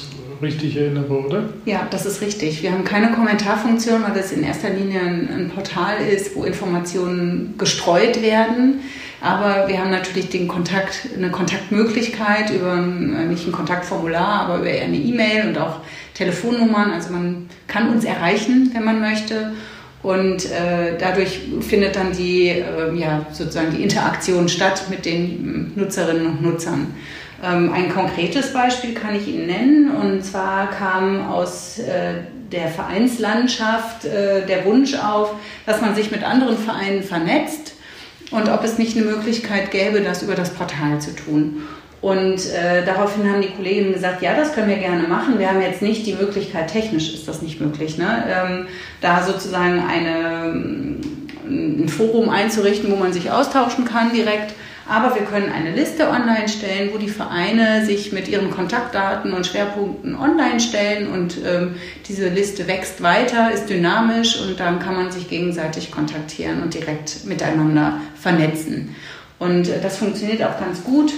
richtig 0.42 0.76
erinnere, 0.76 1.12
oder? 1.12 1.44
Ja, 1.64 1.86
das 1.90 2.04
ist 2.04 2.20
richtig. 2.20 2.62
Wir 2.62 2.72
haben 2.72 2.84
keine 2.84 3.12
Kommentarfunktion, 3.12 4.02
weil 4.02 4.14
das 4.14 4.32
in 4.32 4.42
erster 4.42 4.70
Linie 4.70 5.00
ein, 5.00 5.52
Portal 5.54 6.04
ist, 6.04 6.34
wo 6.34 6.44
Informationen 6.44 7.54
gestreut 7.58 8.20
werden. 8.20 8.80
Aber 9.20 9.68
wir 9.68 9.78
haben 9.78 9.90
natürlich 9.90 10.30
den 10.30 10.48
Kontakt, 10.48 11.08
eine 11.16 11.30
Kontaktmöglichkeit 11.30 12.50
über 12.50 12.72
ein, 12.72 13.28
nicht 13.28 13.46
ein 13.46 13.52
Kontaktformular, 13.52 14.42
aber 14.42 14.58
über 14.58 14.68
eine 14.68 14.96
E-Mail 14.96 15.48
und 15.48 15.58
auch 15.58 15.76
Telefonnummern. 16.14 16.90
Also 16.90 17.12
man 17.12 17.48
kann 17.68 17.90
uns 17.90 18.04
erreichen, 18.04 18.70
wenn 18.74 18.84
man 18.84 19.00
möchte. 19.00 19.52
Und 20.02 20.46
äh, 20.46 20.98
dadurch 20.98 21.40
findet 21.60 21.94
dann 21.94 22.12
die, 22.12 22.48
äh, 22.48 22.94
ja, 22.94 23.24
sozusagen 23.30 23.70
die 23.70 23.82
Interaktion 23.82 24.48
statt 24.48 24.84
mit 24.90 25.04
den 25.04 25.72
Nutzerinnen 25.76 26.26
und 26.26 26.42
Nutzern. 26.42 26.94
Ähm, 27.42 27.72
ein 27.72 27.88
konkretes 27.92 28.52
Beispiel 28.52 28.94
kann 28.94 29.14
ich 29.14 29.28
Ihnen 29.28 29.46
nennen. 29.46 29.90
Und 29.90 30.24
zwar 30.24 30.70
kam 30.70 31.28
aus 31.28 31.78
äh, 31.78 32.14
der 32.50 32.68
Vereinslandschaft 32.68 34.04
äh, 34.04 34.44
der 34.46 34.64
Wunsch 34.64 34.94
auf, 34.94 35.34
dass 35.66 35.80
man 35.80 35.94
sich 35.94 36.10
mit 36.10 36.24
anderen 36.24 36.58
Vereinen 36.58 37.02
vernetzt 37.02 37.74
und 38.30 38.48
ob 38.48 38.64
es 38.64 38.78
nicht 38.78 38.96
eine 38.96 39.06
Möglichkeit 39.06 39.70
gäbe, 39.70 40.00
das 40.00 40.22
über 40.22 40.34
das 40.34 40.50
Portal 40.50 41.00
zu 41.00 41.14
tun. 41.14 41.62
Und 42.02 42.50
äh, 42.50 42.84
daraufhin 42.84 43.30
haben 43.30 43.42
die 43.42 43.50
Kolleginnen 43.50 43.92
gesagt, 43.94 44.22
ja, 44.22 44.34
das 44.34 44.52
können 44.52 44.68
wir 44.68 44.76
gerne 44.76 45.06
machen. 45.06 45.38
Wir 45.38 45.48
haben 45.48 45.62
jetzt 45.62 45.82
nicht 45.82 46.04
die 46.04 46.14
Möglichkeit, 46.14 46.68
technisch 46.68 47.14
ist 47.14 47.28
das 47.28 47.42
nicht 47.42 47.60
möglich, 47.60 47.96
ne? 47.96 48.24
Ähm, 48.28 48.66
da 49.00 49.22
sozusagen 49.22 49.80
eine, 49.80 50.98
ein 51.46 51.88
Forum 51.88 52.28
einzurichten, 52.28 52.90
wo 52.90 52.96
man 52.96 53.12
sich 53.12 53.30
austauschen 53.30 53.84
kann 53.84 54.12
direkt. 54.12 54.52
Aber 54.88 55.14
wir 55.14 55.22
können 55.22 55.52
eine 55.52 55.70
Liste 55.70 56.08
online 56.08 56.48
stellen, 56.48 56.90
wo 56.92 56.98
die 56.98 57.08
Vereine 57.08 57.86
sich 57.86 58.12
mit 58.12 58.26
ihren 58.26 58.50
Kontaktdaten 58.50 59.32
und 59.32 59.46
Schwerpunkten 59.46 60.16
online 60.16 60.58
stellen 60.58 61.06
und 61.06 61.36
ähm, 61.46 61.76
diese 62.08 62.28
Liste 62.30 62.66
wächst 62.66 63.00
weiter, 63.00 63.52
ist 63.52 63.70
dynamisch 63.70 64.40
und 64.40 64.58
dann 64.58 64.80
kann 64.80 64.96
man 64.96 65.12
sich 65.12 65.30
gegenseitig 65.30 65.92
kontaktieren 65.92 66.62
und 66.64 66.74
direkt 66.74 67.24
miteinander 67.26 68.00
vernetzen. 68.20 68.96
Und 69.38 69.68
äh, 69.68 69.80
das 69.80 69.98
funktioniert 69.98 70.42
auch 70.42 70.58
ganz 70.58 70.82
gut. 70.82 71.12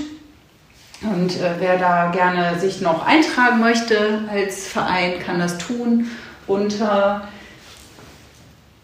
Und 1.13 1.41
äh, 1.41 1.51
wer 1.59 1.79
da 1.79 2.11
gerne 2.11 2.59
sich 2.59 2.81
noch 2.81 3.07
eintragen 3.07 3.61
möchte 3.61 4.21
als 4.31 4.67
Verein, 4.67 5.21
kann 5.25 5.39
das 5.39 5.59
tun 5.59 6.07
unter 6.47 7.29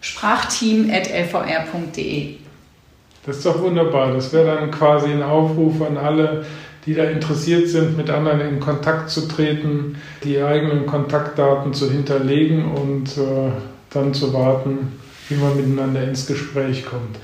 sprachteam.lvr.de. 0.01 2.37
Das 3.27 3.37
ist 3.37 3.47
doch 3.47 3.61
wunderbar. 3.61 4.15
Das 4.15 4.33
wäre 4.33 4.57
dann 4.57 4.71
quasi 4.71 5.11
ein 5.11 5.23
Aufruf 5.23 5.83
an 5.83 5.97
alle, 5.97 6.45
die 6.87 6.95
da 6.95 7.05
interessiert 7.05 7.69
sind, 7.69 7.97
mit 7.97 8.11
anderen 8.11 8.41
in 8.41 8.61
Kontakt 8.61 9.11
zu 9.11 9.29
treten, 9.29 10.01
die 10.25 10.43
eigenen 10.43 10.87
Kontaktdaten 10.87 11.75
zu 11.75 11.91
hinterlegen 11.91 12.73
und 12.73 13.19
äh, 13.19 13.51
dann 13.91 14.15
zu 14.15 14.33
warten, 14.33 14.99
wie 15.29 15.35
man 15.35 15.57
miteinander 15.57 16.03
ins 16.03 16.27
Gespräch 16.27 16.87
kommt. 16.87 17.19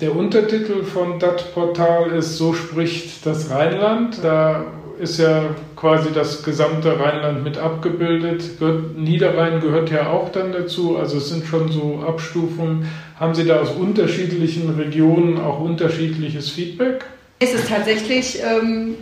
Der 0.00 0.14
Untertitel 0.14 0.84
von 0.84 1.18
dat 1.18 1.54
Portal 1.54 2.10
ist 2.10 2.36
So 2.36 2.52
spricht 2.52 3.24
das 3.24 3.50
Rheinland. 3.50 4.18
Da 4.22 4.66
ist 5.00 5.18
ja 5.18 5.54
quasi 5.74 6.10
das 6.14 6.42
gesamte 6.42 7.00
Rheinland 7.00 7.42
mit 7.44 7.56
abgebildet. 7.56 8.60
Niederrhein 8.96 9.60
gehört 9.60 9.90
ja 9.90 10.10
auch 10.10 10.30
dann 10.30 10.52
dazu. 10.52 10.98
Also 10.98 11.16
es 11.16 11.30
sind 11.30 11.46
schon 11.46 11.72
so 11.72 12.04
Abstufungen. 12.06 12.86
Haben 13.18 13.34
Sie 13.34 13.46
da 13.46 13.60
aus 13.60 13.70
unterschiedlichen 13.70 14.74
Regionen 14.74 15.38
auch 15.40 15.60
unterschiedliches 15.60 16.50
Feedback? 16.50 17.06
Es 17.38 17.54
ist 17.54 17.68
tatsächlich 17.68 18.40
ähm, 18.42 18.96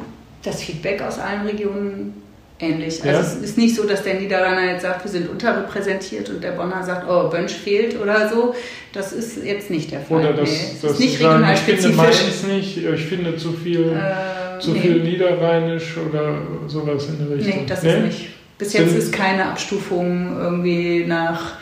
das 0.44 0.62
Feedback 0.62 1.02
aus 1.02 1.18
allen 1.18 1.46
Regionen 1.46 2.23
ähnlich. 2.64 3.02
Ja? 3.04 3.18
Also 3.18 3.38
es 3.38 3.50
ist 3.50 3.58
nicht 3.58 3.76
so, 3.76 3.84
dass 3.84 4.02
der 4.02 4.14
Niederrheiner 4.14 4.72
jetzt 4.72 4.82
sagt, 4.82 5.04
wir 5.04 5.10
sind 5.10 5.28
unterrepräsentiert 5.28 6.28
und 6.30 6.42
der 6.42 6.52
Bonner 6.52 6.82
sagt, 6.82 7.08
oh, 7.08 7.28
Bönsch 7.28 7.52
fehlt 7.52 8.00
oder 8.00 8.28
so. 8.28 8.54
Das 8.92 9.12
ist 9.12 9.44
jetzt 9.44 9.70
nicht 9.70 9.90
der 9.92 10.00
Fall. 10.00 10.20
Oder 10.20 10.32
das, 10.32 10.50
nee, 10.50 10.56
das 10.82 10.92
ist 10.92 11.00
nicht 11.00 11.20
regional 11.20 11.56
spezifisch. 11.56 11.90
Ich 11.90 11.96
finde 11.96 11.96
meins 11.96 12.42
nicht, 12.44 12.76
ich 12.78 13.04
finde 13.06 13.36
zu 13.36 13.52
viel, 13.52 13.92
äh, 13.92 14.60
zu 14.60 14.70
nee. 14.70 14.80
viel 14.80 15.02
Niederrheinisch 15.02 15.96
oder 15.98 16.38
sowas 16.66 17.06
in 17.08 17.18
der 17.18 17.36
Richtung. 17.36 17.60
Nee, 17.62 17.66
das 17.68 17.82
nee? 17.82 17.96
ist 17.96 18.04
nicht. 18.04 18.28
Bis 18.56 18.72
jetzt 18.72 18.90
Sind 18.90 18.98
ist 18.98 19.12
keine 19.12 19.46
Abstufung 19.46 20.36
irgendwie 20.38 21.04
nach 21.06 21.54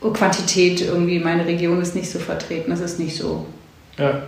Quantität 0.00 0.80
irgendwie, 0.80 1.20
meine 1.20 1.46
Region 1.46 1.80
ist 1.80 1.94
nicht 1.94 2.10
so 2.10 2.18
vertreten, 2.18 2.70
das 2.70 2.80
ist 2.80 2.98
nicht 2.98 3.16
so. 3.16 3.46
Ja. 3.98 4.22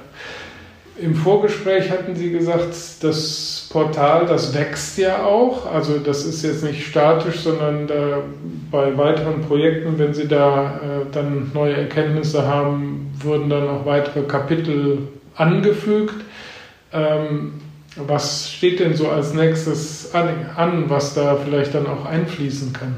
Im 0.96 1.14
Vorgespräch 1.16 1.90
hatten 1.90 2.14
Sie 2.14 2.30
gesagt, 2.30 2.74
das 3.00 3.68
Portal, 3.70 4.26
das 4.26 4.54
wächst 4.54 4.96
ja 4.98 5.24
auch. 5.24 5.66
Also 5.66 5.98
das 5.98 6.24
ist 6.24 6.44
jetzt 6.44 6.62
nicht 6.62 6.86
statisch, 6.86 7.40
sondern 7.40 7.88
bei 8.70 8.96
weiteren 8.96 9.40
Projekten, 9.42 9.98
wenn 9.98 10.14
Sie 10.14 10.28
da 10.28 10.76
äh, 10.76 11.06
dann 11.10 11.50
neue 11.52 11.74
Erkenntnisse 11.74 12.46
haben, 12.46 13.12
würden 13.20 13.50
dann 13.50 13.68
auch 13.68 13.84
weitere 13.86 14.22
Kapitel 14.22 15.08
angefügt. 15.34 16.24
Ähm, 16.92 17.54
was 17.96 18.50
steht 18.50 18.80
denn 18.80 18.94
so 18.94 19.08
als 19.08 19.34
nächstes 19.34 20.14
an, 20.14 20.84
was 20.88 21.14
da 21.14 21.36
vielleicht 21.36 21.74
dann 21.74 21.86
auch 21.86 22.04
einfließen 22.04 22.72
kann? 22.72 22.96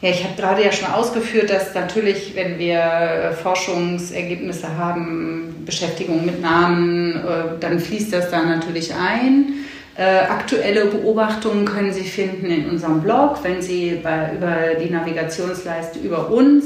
Ja, 0.00 0.10
ich 0.10 0.22
habe 0.22 0.34
gerade 0.36 0.64
ja 0.64 0.70
schon 0.70 0.88
ausgeführt, 0.92 1.50
dass 1.50 1.74
natürlich, 1.74 2.36
wenn 2.36 2.56
wir 2.56 2.78
äh, 2.78 3.32
Forschungsergebnisse 3.32 4.78
haben, 4.78 5.64
Beschäftigung 5.66 6.24
mit 6.24 6.40
Namen, 6.40 7.16
äh, 7.16 7.58
dann 7.58 7.80
fließt 7.80 8.12
das 8.12 8.30
da 8.30 8.44
natürlich 8.44 8.94
ein. 8.94 9.54
Äh, 9.96 10.20
aktuelle 10.28 10.86
Beobachtungen 10.86 11.64
können 11.64 11.92
Sie 11.92 12.04
finden 12.04 12.46
in 12.46 12.70
unserem 12.70 13.00
Blog. 13.02 13.38
Wenn 13.42 13.60
Sie 13.60 13.98
bei, 14.00 14.30
über 14.36 14.80
die 14.80 14.90
Navigationsleiste 14.90 15.98
über 15.98 16.30
uns 16.30 16.64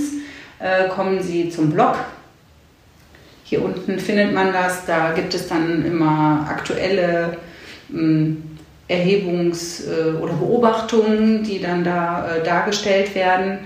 kommen 0.94 1.20
Sie 1.20 1.50
zum 1.50 1.72
Blog. 1.72 1.96
Hier 3.42 3.64
unten 3.64 3.98
findet 3.98 4.32
man 4.32 4.52
das. 4.52 4.86
Da 4.86 5.10
gibt 5.10 5.34
es 5.34 5.48
dann 5.48 5.84
immer 5.84 6.46
aktuelle 6.48 7.36
hm, 7.90 8.51
Erhebungs- 8.92 9.82
äh, 9.86 10.16
oder 10.16 10.34
Beobachtungen, 10.34 11.42
die 11.42 11.60
dann 11.60 11.84
da 11.84 12.36
äh, 12.36 12.44
dargestellt 12.44 13.14
werden. 13.14 13.58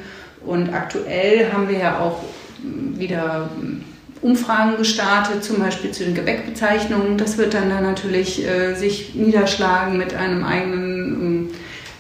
Und 0.45 0.73
aktuell 0.73 1.53
haben 1.53 1.69
wir 1.69 1.79
ja 1.79 1.99
auch 1.99 2.21
hm, 2.63 2.99
wieder 2.99 3.51
hm, 3.59 3.83
Umfragen 4.23 4.77
gestartet, 4.77 5.45
zum 5.45 5.59
Beispiel 5.59 5.91
zu 5.91 6.05
den 6.05 6.15
Gebäckbezeichnungen. 6.15 7.19
Das 7.19 7.39
wird 7.39 7.55
dann 7.55 7.69
da 7.69 7.81
natürlich 7.81 8.47
äh, 8.47 8.75
sich 8.75 9.15
niederschlagen 9.15 9.99
mit 9.99 10.15
einem 10.15 10.45
eigenen, 10.45 11.51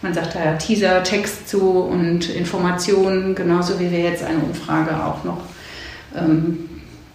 man 0.02 0.14
sagt 0.14 0.34
da 0.34 0.44
ja 0.44 0.52
Teaser-Text 0.54 1.48
zu 1.48 1.60
und 1.60 2.30
Informationen, 2.30 3.34
genauso 3.34 3.78
wie 3.78 3.90
wir 3.90 4.00
jetzt 4.00 4.24
eine 4.24 4.38
Umfrage 4.38 5.04
auch 5.04 5.24
noch, 5.24 5.40
ähm, 6.16 6.68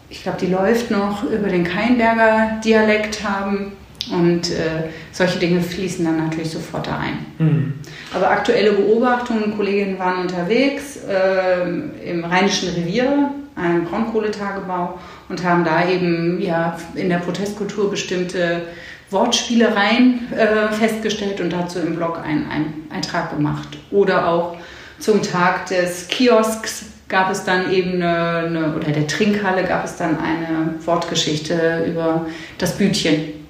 ich 0.09 0.23
glaube, 0.23 0.39
die 0.41 0.47
läuft 0.47 0.91
noch 0.91 1.23
über 1.23 1.47
den 1.47 1.63
Keinberger 1.63 2.59
Dialekt 2.63 3.23
haben. 3.23 3.71
Und 4.09 4.49
äh, 4.49 4.89
solche 5.11 5.39
Dinge 5.39 5.61
fließen 5.61 6.03
dann 6.03 6.17
natürlich 6.17 6.49
sofort 6.49 6.87
da 6.87 6.97
ein. 6.97 7.25
Mhm. 7.37 7.73
Aber 8.13 8.29
aktuelle 8.31 8.73
Beobachtungen, 8.73 9.55
Kolleginnen 9.55 9.99
waren 9.99 10.21
unterwegs 10.21 10.99
äh, 11.07 12.09
im 12.09 12.23
Rheinischen 12.23 12.69
Revier, 12.69 13.31
einem 13.55 13.85
Braunkohletagebau, 13.85 14.99
und 15.29 15.43
haben 15.43 15.63
da 15.63 15.87
eben 15.87 16.41
ja, 16.41 16.77
in 16.95 17.09
der 17.09 17.17
Protestkultur 17.17 17.91
bestimmte 17.91 18.63
Wortspielereien 19.11 20.31
äh, 20.31 20.73
festgestellt 20.73 21.41
und 21.41 21.51
dazu 21.51 21.79
im 21.79 21.95
Blog 21.95 22.19
einen, 22.25 22.49
einen 22.49 22.87
Eintrag 22.89 23.35
gemacht. 23.35 23.77
Oder 23.91 24.27
auch 24.27 24.57
zum 24.99 25.21
Tag 25.21 25.67
des 25.67 26.07
Kiosks 26.07 26.85
gab 27.07 27.29
es 27.29 27.43
dann 27.43 27.71
eben 27.71 27.95
eine, 27.95 28.47
eine, 28.47 28.75
oder 28.75 28.91
der 28.91 29.05
Trinkhalle 29.05 29.65
gab 29.65 29.83
es 29.83 29.97
dann 29.97 30.17
eine 30.17 30.75
Wortgeschichte 30.85 31.85
über 31.87 32.25
das 32.57 32.77
Bütchen. 32.77 33.40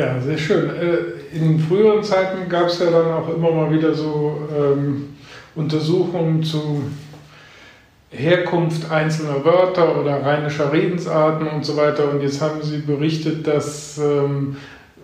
Ja, 0.00 0.18
sehr 0.18 0.38
schön. 0.38 0.70
Äh, 0.70 1.36
in 1.36 1.60
früheren 1.60 2.02
Zeiten 2.02 2.48
gab 2.48 2.68
es 2.68 2.78
ja 2.78 2.90
dann 2.90 3.12
auch 3.12 3.28
immer 3.28 3.50
mal 3.50 3.70
wieder 3.70 3.92
so 3.92 4.48
ähm, 4.56 5.10
Untersuchungen 5.54 6.42
zu 6.42 6.84
Herkunft 8.08 8.90
einzelner 8.90 9.44
Wörter 9.44 10.00
oder 10.00 10.24
rheinischer 10.24 10.72
Redensarten 10.72 11.46
und 11.48 11.66
so 11.66 11.76
weiter. 11.76 12.10
Und 12.10 12.22
jetzt 12.22 12.40
haben 12.40 12.62
Sie 12.62 12.78
berichtet, 12.78 13.46
dass 13.46 13.98
ähm, 13.98 14.56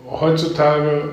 heutzutage 0.09 1.09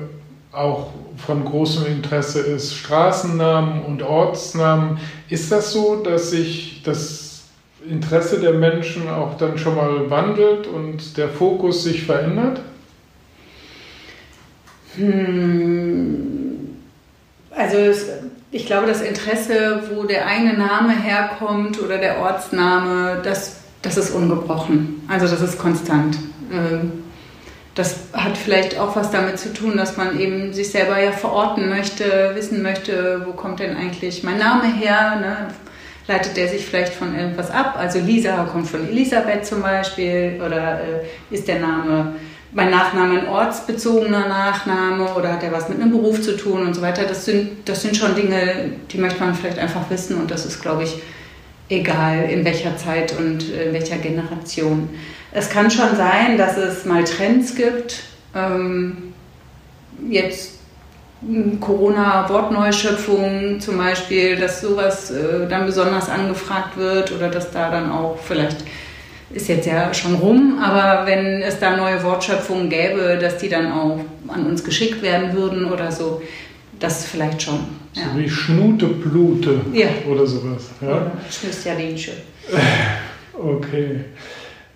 auch 0.51 0.89
von 1.17 1.45
großem 1.45 1.85
Interesse 1.85 2.39
ist 2.39 2.73
Straßennamen 2.73 3.83
und 3.83 4.01
Ortsnamen. 4.01 4.97
Ist 5.29 5.51
das 5.51 5.73
so, 5.73 5.97
dass 5.97 6.31
sich 6.31 6.81
das 6.83 7.43
Interesse 7.87 8.39
der 8.39 8.53
Menschen 8.53 9.07
auch 9.07 9.37
dann 9.37 9.59
schon 9.59 9.75
mal 9.75 10.09
wandelt 10.09 10.65
und 10.65 11.17
der 11.17 11.29
Fokus 11.29 11.83
sich 11.83 12.01
verändert? 12.01 12.61
Hm, 14.97 16.77
also 17.55 17.77
es, 17.77 18.05
ich 18.51 18.65
glaube, 18.65 18.87
das 18.87 19.01
Interesse, 19.01 19.83
wo 19.93 20.03
der 20.03 20.27
eigene 20.27 20.57
Name 20.57 20.93
herkommt 20.93 21.81
oder 21.81 21.97
der 21.97 22.19
Ortsname, 22.19 23.21
das, 23.23 23.57
das 23.81 23.97
ist 23.97 24.11
ungebrochen. 24.11 25.01
Also 25.07 25.27
das 25.27 25.41
ist 25.41 25.57
konstant. 25.57 26.17
Ähm, 26.51 27.03
das 27.75 27.97
hat 28.13 28.37
vielleicht 28.37 28.79
auch 28.79 28.95
was 28.95 29.11
damit 29.11 29.37
zu 29.37 29.53
tun, 29.53 29.75
dass 29.75 29.97
man 29.97 30.17
eben 30.17 30.53
sich 30.53 30.71
selber 30.71 30.97
ja 30.97 31.11
verorten 31.11 31.67
möchte, 31.67 32.31
wissen 32.33 32.61
möchte, 32.61 33.23
wo 33.25 33.33
kommt 33.33 33.59
denn 33.59 33.75
eigentlich 33.75 34.23
mein 34.23 34.37
Name 34.37 34.73
her? 34.73 35.17
Ne? 35.19 35.47
Leitet 36.07 36.37
der 36.37 36.47
sich 36.47 36.65
vielleicht 36.65 36.93
von 36.93 37.17
irgendwas 37.17 37.51
ab? 37.51 37.75
Also 37.77 37.99
Lisa 37.99 38.45
kommt 38.45 38.69
von 38.69 38.87
Elisabeth 38.87 39.45
zum 39.45 39.61
Beispiel 39.61 40.41
oder 40.45 40.79
äh, 40.79 41.33
ist 41.33 41.49
der 41.49 41.59
Name 41.59 42.15
mein 42.51 42.71
Nachname 42.71 43.19
ein 43.19 43.27
ortsbezogener 43.27 44.27
Nachname 44.27 45.13
oder 45.15 45.33
hat 45.33 45.43
er 45.43 45.51
was 45.51 45.69
mit 45.69 45.81
einem 45.81 45.91
Beruf 45.91 46.21
zu 46.21 46.37
tun 46.37 46.65
und 46.65 46.73
so 46.73 46.81
weiter. 46.81 47.03
Das 47.03 47.25
sind, 47.25 47.67
das 47.67 47.81
sind 47.81 47.97
schon 47.97 48.15
Dinge, 48.15 48.71
die 48.91 48.97
möchte 48.97 49.19
man 49.19 49.35
vielleicht 49.35 49.59
einfach 49.59 49.89
wissen 49.89 50.17
und 50.17 50.31
das 50.31 50.45
ist, 50.45 50.61
glaube 50.61 50.83
ich, 50.83 50.95
egal 51.69 52.29
in 52.29 52.45
welcher 52.45 52.77
Zeit 52.77 53.17
und 53.17 53.49
in 53.49 53.73
welcher 53.73 53.97
Generation. 53.97 54.89
Es 55.31 55.49
kann 55.49 55.69
schon 55.69 55.97
sein, 55.97 56.37
dass 56.37 56.57
es 56.57 56.85
mal 56.85 57.03
Trends 57.03 57.55
gibt. 57.55 58.03
Ähm, 58.33 59.13
jetzt 60.09 60.55
Corona-Wortneuschöpfung 61.59 63.59
zum 63.59 63.77
Beispiel, 63.77 64.35
dass 64.35 64.61
sowas 64.61 65.11
äh, 65.11 65.47
dann 65.49 65.65
besonders 65.65 66.09
angefragt 66.09 66.77
wird 66.77 67.11
oder 67.11 67.29
dass 67.29 67.51
da 67.51 67.71
dann 67.71 67.91
auch 67.91 68.19
vielleicht 68.21 68.57
ist 69.31 69.47
jetzt 69.47 69.65
ja 69.65 69.93
schon 69.93 70.15
rum, 70.15 70.59
aber 70.61 71.05
wenn 71.07 71.41
es 71.41 71.59
da 71.59 71.75
neue 71.75 72.01
Wortschöpfungen 72.03 72.69
gäbe, 72.69 73.17
dass 73.19 73.37
die 73.37 73.49
dann 73.49 73.71
auch 73.71 73.99
an 74.27 74.45
uns 74.45 74.63
geschickt 74.63 75.01
werden 75.01 75.33
würden 75.33 75.65
oder 75.71 75.91
so, 75.91 76.21
das 76.79 77.05
vielleicht 77.05 77.41
schon. 77.41 77.59
Ja. 77.93 78.03
So 78.13 78.19
wie 78.19 78.29
Schnuteblute 78.29 79.61
ja. 79.73 79.87
oder 80.09 80.27
sowas. 80.27 80.69
Ja? 80.81 80.87
Oder 80.87 81.11
Schnüsterlinsche. 81.29 82.11
Okay. 83.37 83.99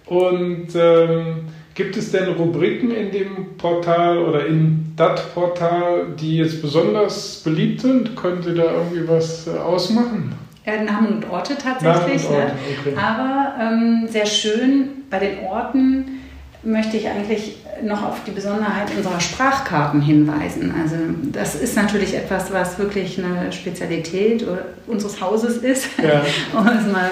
Und 0.06 0.68
ähm, 0.76 1.46
gibt 1.74 1.96
es 1.96 2.12
denn 2.12 2.34
Rubriken 2.34 2.92
in 2.92 3.10
dem 3.10 3.58
Portal 3.58 4.18
oder 4.18 4.46
in 4.46 4.92
dat 4.98 5.34
Portal, 5.34 6.08
die 6.20 6.38
jetzt 6.38 6.62
besonders 6.62 7.42
beliebt 7.42 7.80
sind? 7.80 8.18
Können 8.18 8.44
Sie 8.44 8.54
da 8.54 8.64
irgendwie 8.64 9.08
was 9.08 9.48
äh, 9.48 9.52
ausmachen? 9.52 10.34
Ja, 10.66 10.84
Namen 10.84 11.08
und 11.16 11.30
Orte 11.30 11.58
tatsächlich. 11.58 12.26
Und 12.26 12.32
ne? 12.32 12.38
Orte, 12.38 12.54
okay. 12.80 12.96
Aber 12.98 13.56
ähm, 13.62 14.08
sehr 14.10 14.26
schön, 14.26 14.90
bei 15.10 15.20
den 15.20 15.40
Orten 15.46 16.20
möchte 16.64 16.98
ich 16.98 17.08
eigentlich 17.08 17.58
noch 17.84 18.04
auf 18.04 18.24
die 18.26 18.32
Besonderheit 18.32 18.90
unserer 18.96 19.20
Sprachkarten 19.20 20.02
hinweisen. 20.02 20.74
Also 20.80 20.96
das 21.32 21.56
ist 21.56 21.76
natürlich 21.76 22.14
etwas, 22.16 22.52
was 22.52 22.78
wirklich 22.78 23.18
eine 23.18 23.52
Spezialität 23.52 24.46
unseres 24.86 25.22
Hauses 25.22 25.58
ist, 25.58 25.88
ja. 25.98 26.22
um 26.60 26.68
es 26.68 26.92
mal 26.92 27.12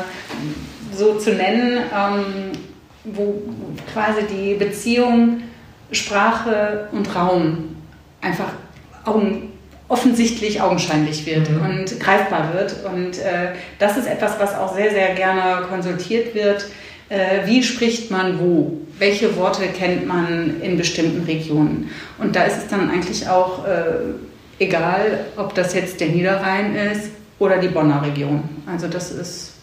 so 0.94 1.18
zu 1.18 1.34
nennen, 1.34 1.80
ähm, 1.96 2.52
wo 3.06 3.42
quasi 3.94 4.24
die 4.30 4.56
Beziehung 4.56 5.42
Sprache 5.92 6.90
und 6.92 7.16
Raum 7.16 7.76
einfach 8.22 8.52
Augen 9.06 9.54
offensichtlich 9.90 10.62
augenscheinlich 10.62 11.26
wird 11.26 11.50
mhm. 11.50 11.62
und 11.62 12.00
greifbar 12.00 12.54
wird. 12.54 12.76
Und 12.86 13.20
äh, 13.20 13.54
das 13.80 13.98
ist 13.98 14.08
etwas, 14.08 14.40
was 14.40 14.56
auch 14.56 14.76
sehr, 14.76 14.92
sehr 14.92 15.14
gerne 15.16 15.66
konsultiert 15.68 16.36
wird. 16.36 16.66
Äh, 17.10 17.46
wie 17.46 17.64
spricht 17.64 18.12
man 18.12 18.40
wo? 18.40 18.82
Welche 19.00 19.36
Worte 19.38 19.68
kennt 19.68 20.06
man 20.08 20.62
in 20.62 20.78
bestimmten 20.78 21.24
Regionen? 21.26 21.90
Und 22.18 22.36
da 22.36 22.44
ist 22.44 22.58
es 22.58 22.68
dann 22.68 22.90
eigentlich 22.90 23.30
auch 23.30 23.66
äh, 23.66 24.64
egal, 24.64 25.26
ob 25.38 25.54
das 25.56 25.74
jetzt 25.74 26.02
der 26.02 26.10
Niederrhein 26.10 26.76
ist 26.76 27.12
oder 27.40 27.58
die 27.58 27.70
Bonner 27.70 28.02
Region. 28.02 28.44
Also 28.66 28.88
das 28.88 29.12
ist 29.12 29.54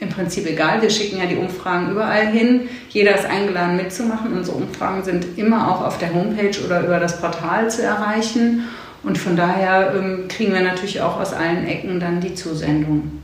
im 0.00 0.08
Prinzip 0.08 0.46
egal. 0.46 0.80
Wir 0.80 0.90
schicken 0.90 1.18
ja 1.18 1.26
die 1.26 1.36
Umfragen 1.36 1.90
überall 1.90 2.26
hin. 2.26 2.62
Jeder 2.88 3.14
ist 3.14 3.26
eingeladen 3.26 3.76
mitzumachen. 3.76 4.32
Unsere 4.32 4.56
Umfragen 4.56 5.04
sind 5.04 5.38
immer 5.38 5.70
auch 5.70 5.84
auf 5.84 5.98
der 5.98 6.14
Homepage 6.14 6.56
oder 6.64 6.80
über 6.80 6.98
das 6.98 7.20
Portal 7.20 7.70
zu 7.70 7.82
erreichen. 7.82 8.64
Und 9.04 9.18
von 9.18 9.36
daher 9.36 9.94
ähm, 9.94 10.28
kriegen 10.28 10.52
wir 10.52 10.62
natürlich 10.62 11.00
auch 11.00 11.20
aus 11.20 11.32
allen 11.32 11.66
Ecken 11.66 12.00
dann 12.00 12.20
die 12.20 12.34
Zusendung. 12.34 13.22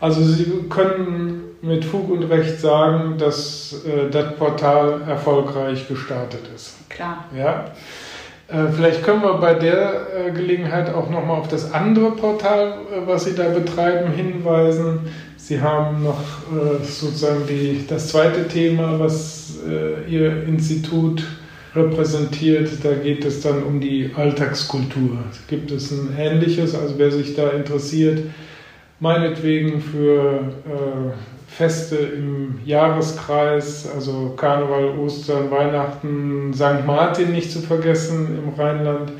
Also 0.00 0.22
Sie 0.22 0.64
können 0.70 1.42
mit 1.60 1.84
Fug 1.84 2.10
und 2.10 2.24
Recht 2.24 2.60
sagen, 2.60 3.18
dass 3.18 3.84
äh, 3.84 4.10
das 4.10 4.36
Portal 4.36 5.02
erfolgreich 5.06 5.88
gestartet 5.88 6.48
ist. 6.54 6.76
Klar. 6.88 7.24
Ja. 7.36 7.72
Äh, 8.48 8.72
vielleicht 8.74 9.02
können 9.02 9.22
wir 9.22 9.34
bei 9.34 9.54
der 9.54 10.06
äh, 10.16 10.30
Gelegenheit 10.30 10.92
auch 10.94 11.10
nochmal 11.10 11.38
auf 11.38 11.48
das 11.48 11.72
andere 11.72 12.12
Portal, 12.12 12.78
äh, 12.92 13.06
was 13.06 13.24
Sie 13.24 13.34
da 13.34 13.48
betreiben, 13.48 14.12
hinweisen. 14.12 15.00
Sie 15.36 15.60
haben 15.60 16.04
noch 16.04 16.20
äh, 16.52 16.84
sozusagen 16.84 17.46
die, 17.46 17.84
das 17.88 18.08
zweite 18.08 18.48
Thema, 18.48 18.98
was 18.98 19.56
äh, 19.68 20.10
Ihr 20.10 20.44
Institut 20.44 21.24
repräsentiert. 21.74 22.70
Da 22.82 22.94
geht 22.94 23.24
es 23.24 23.42
dann 23.42 23.62
um 23.62 23.80
die 23.80 24.10
Alltagskultur. 24.14 25.18
Gibt 25.48 25.70
es 25.70 25.90
ein 25.90 26.16
ähnliches, 26.18 26.74
also 26.74 26.94
wer 26.98 27.10
sich 27.10 27.34
da 27.34 27.50
interessiert, 27.50 28.20
meinetwegen 29.00 29.80
für 29.80 30.52
äh, 30.66 31.12
Feste 31.48 31.96
im 31.96 32.60
Jahreskreis, 32.64 33.88
also 33.92 34.34
Karneval, 34.36 34.98
Ostern, 34.98 35.50
Weihnachten, 35.50 36.52
St. 36.54 36.86
Martin 36.86 37.32
nicht 37.32 37.50
zu 37.50 37.60
vergessen 37.60 38.38
im 38.38 38.60
Rheinland, 38.60 39.12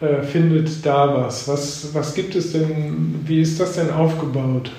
äh, 0.00 0.22
findet 0.22 0.84
da 0.86 1.14
was. 1.14 1.48
was. 1.48 1.88
Was 1.92 2.14
gibt 2.14 2.34
es 2.34 2.52
denn, 2.52 3.20
wie 3.26 3.42
ist 3.42 3.60
das 3.60 3.74
denn 3.74 3.90
aufgebaut? 3.90 4.70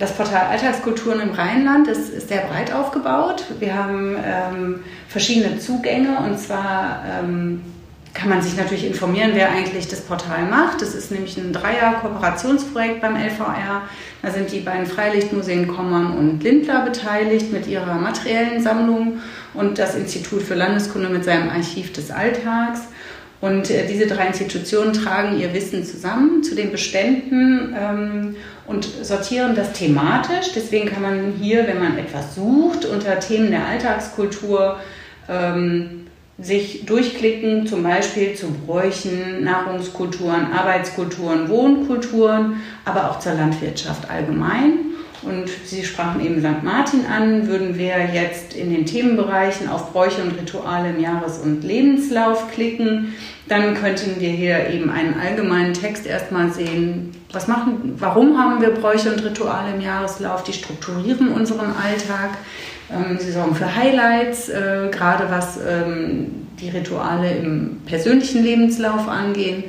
Das 0.00 0.12
Portal 0.12 0.46
Alltagskulturen 0.46 1.20
im 1.20 1.32
Rheinland 1.32 1.86
ist, 1.86 2.08
ist 2.08 2.28
sehr 2.28 2.40
breit 2.46 2.72
aufgebaut. 2.72 3.44
Wir 3.58 3.74
haben 3.74 4.16
ähm, 4.24 4.80
verschiedene 5.08 5.58
Zugänge 5.58 6.16
und 6.26 6.38
zwar 6.38 7.04
ähm, 7.06 7.60
kann 8.14 8.30
man 8.30 8.40
sich 8.40 8.56
natürlich 8.56 8.86
informieren, 8.86 9.32
wer 9.34 9.50
eigentlich 9.50 9.88
das 9.88 10.00
Portal 10.00 10.46
macht. 10.46 10.80
Das 10.80 10.94
ist 10.94 11.10
nämlich 11.10 11.36
ein 11.36 11.52
Dreier-Kooperationsprojekt 11.52 13.02
beim 13.02 13.14
LVR. 13.14 13.82
Da 14.22 14.30
sind 14.30 14.50
die 14.50 14.60
beiden 14.60 14.86
Freilichtmuseen 14.86 15.68
Kommern 15.68 16.16
und 16.16 16.42
Lindler 16.42 16.82
beteiligt 16.86 17.52
mit 17.52 17.66
ihrer 17.66 17.96
materiellen 17.96 18.62
Sammlung 18.62 19.18
und 19.52 19.78
das 19.78 19.96
Institut 19.96 20.40
für 20.40 20.54
Landeskunde 20.54 21.10
mit 21.10 21.24
seinem 21.24 21.50
Archiv 21.50 21.92
des 21.92 22.10
Alltags. 22.10 22.88
Und 23.40 23.70
äh, 23.70 23.86
diese 23.86 24.06
drei 24.06 24.26
Institutionen 24.26 24.92
tragen 24.92 25.38
ihr 25.38 25.54
Wissen 25.54 25.84
zusammen 25.84 26.42
zu 26.42 26.54
den 26.54 26.70
Beständen 26.70 27.74
ähm, 27.78 28.36
und 28.70 28.84
sortieren 29.02 29.54
das 29.56 29.72
thematisch. 29.72 30.52
Deswegen 30.54 30.88
kann 30.88 31.02
man 31.02 31.34
hier, 31.40 31.66
wenn 31.66 31.80
man 31.80 31.98
etwas 31.98 32.36
sucht, 32.36 32.84
unter 32.84 33.18
Themen 33.18 33.50
der 33.50 33.66
Alltagskultur 33.66 34.76
ähm, 35.28 36.06
sich 36.38 36.86
durchklicken, 36.86 37.66
zum 37.66 37.82
Beispiel 37.82 38.34
zu 38.34 38.46
Bräuchen, 38.52 39.44
Nahrungskulturen, 39.44 40.52
Arbeitskulturen, 40.52 41.48
Wohnkulturen, 41.48 42.60
aber 42.84 43.10
auch 43.10 43.18
zur 43.18 43.34
Landwirtschaft 43.34 44.08
allgemein. 44.08 44.89
Und 45.22 45.50
Sie 45.64 45.84
sprachen 45.84 46.24
eben 46.24 46.40
St. 46.40 46.62
Martin 46.62 47.04
an, 47.06 47.46
würden 47.46 47.76
wir 47.76 48.06
jetzt 48.12 48.54
in 48.54 48.72
den 48.72 48.86
Themenbereichen 48.86 49.68
auf 49.68 49.92
Bräuche 49.92 50.22
und 50.22 50.38
Rituale 50.40 50.90
im 50.90 51.00
Jahres- 51.00 51.38
und 51.38 51.62
Lebenslauf 51.62 52.50
klicken, 52.52 53.14
dann 53.48 53.74
könnten 53.74 54.20
wir 54.20 54.30
hier 54.30 54.70
eben 54.70 54.90
einen 54.90 55.14
allgemeinen 55.14 55.74
Text 55.74 56.06
erstmal 56.06 56.52
sehen. 56.52 57.10
Was 57.32 57.48
machen, 57.48 57.96
warum 57.98 58.38
haben 58.38 58.62
wir 58.62 58.70
Bräuche 58.70 59.12
und 59.12 59.24
Rituale 59.24 59.74
im 59.74 59.80
Jahreslauf? 59.80 60.44
Die 60.44 60.52
strukturieren 60.52 61.28
unseren 61.28 61.72
Alltag. 61.72 62.38
Ähm, 62.90 63.18
sie 63.18 63.32
sorgen 63.32 63.54
für 63.54 63.74
Highlights, 63.74 64.48
äh, 64.48 64.88
gerade 64.90 65.30
was 65.30 65.58
ähm, 65.58 66.46
die 66.60 66.70
Rituale 66.70 67.32
im 67.32 67.80
persönlichen 67.86 68.42
Lebenslauf 68.42 69.08
angehen. 69.08 69.64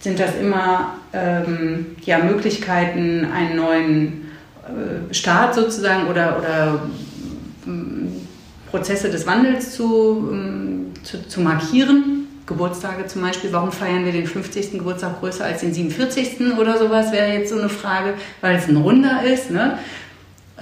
Sind 0.00 0.18
das 0.18 0.36
immer 0.40 0.94
ähm, 1.12 1.96
ja, 2.04 2.18
Möglichkeiten, 2.18 3.26
einen 3.32 3.56
neuen 3.56 4.27
äh, 4.68 5.14
Start 5.14 5.54
sozusagen 5.54 6.08
oder, 6.08 6.38
oder 6.38 6.80
ähm, 7.66 8.12
Prozesse 8.70 9.10
des 9.10 9.26
Wandels 9.26 9.72
zu, 9.72 10.28
ähm, 10.32 10.92
zu, 11.02 11.26
zu, 11.26 11.40
markieren. 11.40 12.26
Geburtstage 12.46 13.06
zum 13.06 13.22
Beispiel, 13.22 13.52
warum 13.52 13.72
feiern 13.72 14.04
wir 14.06 14.12
den 14.12 14.26
50. 14.26 14.72
Geburtstag 14.72 15.20
größer 15.20 15.44
als 15.44 15.60
den 15.60 15.74
47. 15.74 16.58
oder 16.58 16.78
sowas, 16.78 17.12
wäre 17.12 17.32
jetzt 17.32 17.50
so 17.50 17.58
eine 17.58 17.68
Frage, 17.68 18.14
weil 18.40 18.56
es 18.56 18.68
ein 18.68 18.76
Runder 18.76 19.22
ist. 19.22 19.50
Ne? 19.50 19.78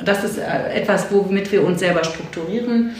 Das 0.04 0.24
ist 0.24 0.38
äh, 0.38 0.72
etwas, 0.74 1.06
womit 1.10 1.50
wir 1.52 1.64
uns 1.64 1.80
selber 1.80 2.02
strukturieren. 2.02 2.90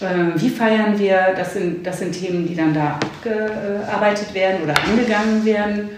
Ähm, 0.00 0.32
wie 0.36 0.48
feiern 0.50 0.98
wir? 0.98 1.34
Das 1.36 1.54
sind, 1.54 1.86
das 1.86 2.00
sind 2.00 2.12
Themen, 2.12 2.46
die 2.46 2.56
dann 2.56 2.74
da 2.74 2.98
abgearbeitet 3.00 4.34
werden 4.34 4.62
oder 4.64 4.74
angegangen 4.84 5.44
werden. 5.44 5.90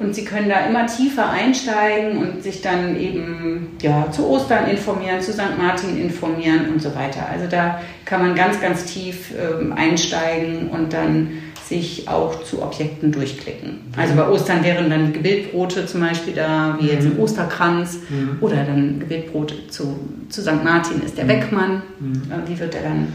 Und 0.00 0.14
Sie 0.14 0.24
können 0.24 0.48
da 0.48 0.66
immer 0.66 0.86
tiefer 0.86 1.28
einsteigen 1.28 2.16
und 2.16 2.42
sich 2.42 2.62
dann 2.62 2.98
eben 2.98 3.76
ja, 3.82 4.10
zu 4.10 4.26
Ostern 4.26 4.66
informieren, 4.66 5.20
zu 5.20 5.32
St. 5.32 5.58
Martin 5.58 6.00
informieren 6.00 6.70
und 6.72 6.80
so 6.80 6.94
weiter. 6.94 7.28
Also 7.30 7.46
da 7.46 7.82
kann 8.06 8.22
man 8.22 8.34
ganz, 8.34 8.60
ganz 8.62 8.86
tief 8.86 9.32
ähm, 9.38 9.74
einsteigen 9.74 10.68
und 10.68 10.94
dann 10.94 11.28
sich 11.68 12.08
auch 12.08 12.42
zu 12.44 12.62
Objekten 12.62 13.12
durchklicken. 13.12 13.80
Also 13.94 14.14
bei 14.14 14.26
Ostern 14.26 14.64
wären 14.64 14.88
dann 14.88 15.08
die 15.08 15.12
Gebetbrote 15.12 15.84
zum 15.84 16.00
Beispiel 16.00 16.32
da, 16.32 16.78
wie 16.80 16.88
jetzt 16.88 17.04
im 17.04 17.14
mhm. 17.14 17.20
Osterkranz, 17.20 17.98
mhm. 18.08 18.38
oder 18.40 18.64
dann 18.64 19.00
Gebetbrote 19.00 19.68
zu, 19.68 20.00
zu 20.30 20.40
St. 20.40 20.64
Martin 20.64 21.02
ist 21.04 21.18
der 21.18 21.24
Beckmann. 21.24 21.82
Mhm. 22.00 22.22
Äh, 22.30 22.48
wie 22.48 22.58
wird 22.58 22.74
er 22.74 22.82
dann? 22.84 23.12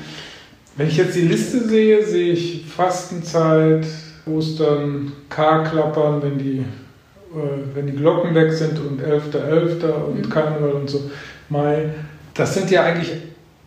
Wenn 0.78 0.88
ich 0.88 0.98
jetzt 0.98 1.16
die 1.16 1.22
Liste 1.22 1.68
sehe, 1.68 2.06
sehe 2.06 2.32
ich 2.32 2.64
Fastenzeit, 2.68 3.88
Ostern, 4.28 5.12
Karklappern, 5.30 6.22
wenn 6.22 6.38
die, 6.38 6.60
äh, 6.60 7.76
wenn 7.76 7.88
die 7.88 7.96
Glocken 7.96 8.34
weg 8.34 8.52
sind 8.52 8.80
und 8.80 9.02
11.11. 9.02 9.32
.11. 9.32 9.92
und 10.08 10.26
mhm. 10.26 10.30
Karneval 10.30 10.72
und 10.72 10.90
so, 10.90 11.10
Mai. 11.50 11.90
Das 12.34 12.54
sind 12.54 12.72
ja 12.72 12.84
eigentlich 12.84 13.14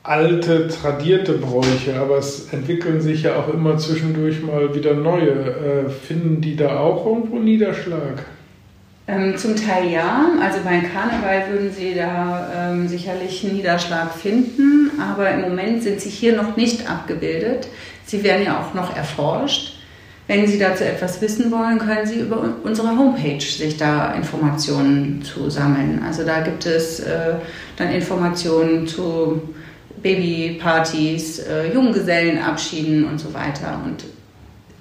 alte, 0.03 0.69
tradierte 0.69 1.35
Bräuche, 1.35 1.99
aber 1.99 2.19
es 2.19 2.53
entwickeln 2.53 3.01
sich 3.01 3.23
ja 3.25 3.37
auch 3.37 3.53
immer 3.53 3.77
zwischendurch 3.79 4.43
mal 4.43 4.75
wieder 4.75 4.95
neue. 4.95 5.31
Äh, 5.31 5.91
finden 5.91 6.41
die 6.41 6.57
da 6.57 6.79
auch 6.81 7.07
irgendwo 7.07 7.39
Niederschlag? 7.39 8.25
Ähm, 9.07 9.37
zum 9.37 9.57
Teil 9.57 9.91
ja. 9.91 10.27
Also 10.41 10.59
beim 10.65 10.83
Karneval 10.83 11.51
würden 11.51 11.71
Sie 11.73 11.95
da 11.95 12.71
ähm, 12.71 12.89
sicherlich 12.89 13.43
Niederschlag 13.45 14.13
finden, 14.13 14.91
aber 15.01 15.31
im 15.31 15.43
Moment 15.43 15.83
sind 15.83 16.01
sie 16.01 16.11
hier 16.11 16.37
noch 16.37 16.57
nicht 16.57 16.91
abgebildet. 16.91 17.69
Sie 18.05 18.23
werden 18.23 18.45
ja 18.45 18.61
auch 18.61 18.75
noch 18.75 18.95
erforscht. 18.95 19.78
Wenn 20.29 20.47
Sie 20.47 20.59
dazu 20.59 20.85
etwas 20.85 21.23
wissen 21.23 21.51
wollen, 21.51 21.79
können 21.79 22.07
Sie 22.07 22.21
über 22.21 22.55
unsere 22.63 22.89
Homepage 22.89 23.41
sich 23.41 23.79
da 23.79 24.13
Informationen 24.13 25.23
zu 25.23 25.49
sammeln. 25.49 26.03
Also 26.07 26.23
da 26.23 26.41
gibt 26.41 26.67
es 26.67 27.01
äh, 27.01 27.35
dann 27.77 27.91
Informationen 27.91 28.87
zu 28.87 29.41
Babypartys, 30.03 31.39
äh, 31.39 31.73
Junggesellenabschieden 31.73 33.07
und 33.07 33.19
so 33.19 33.33
weiter. 33.33 33.81
Und 33.87 34.05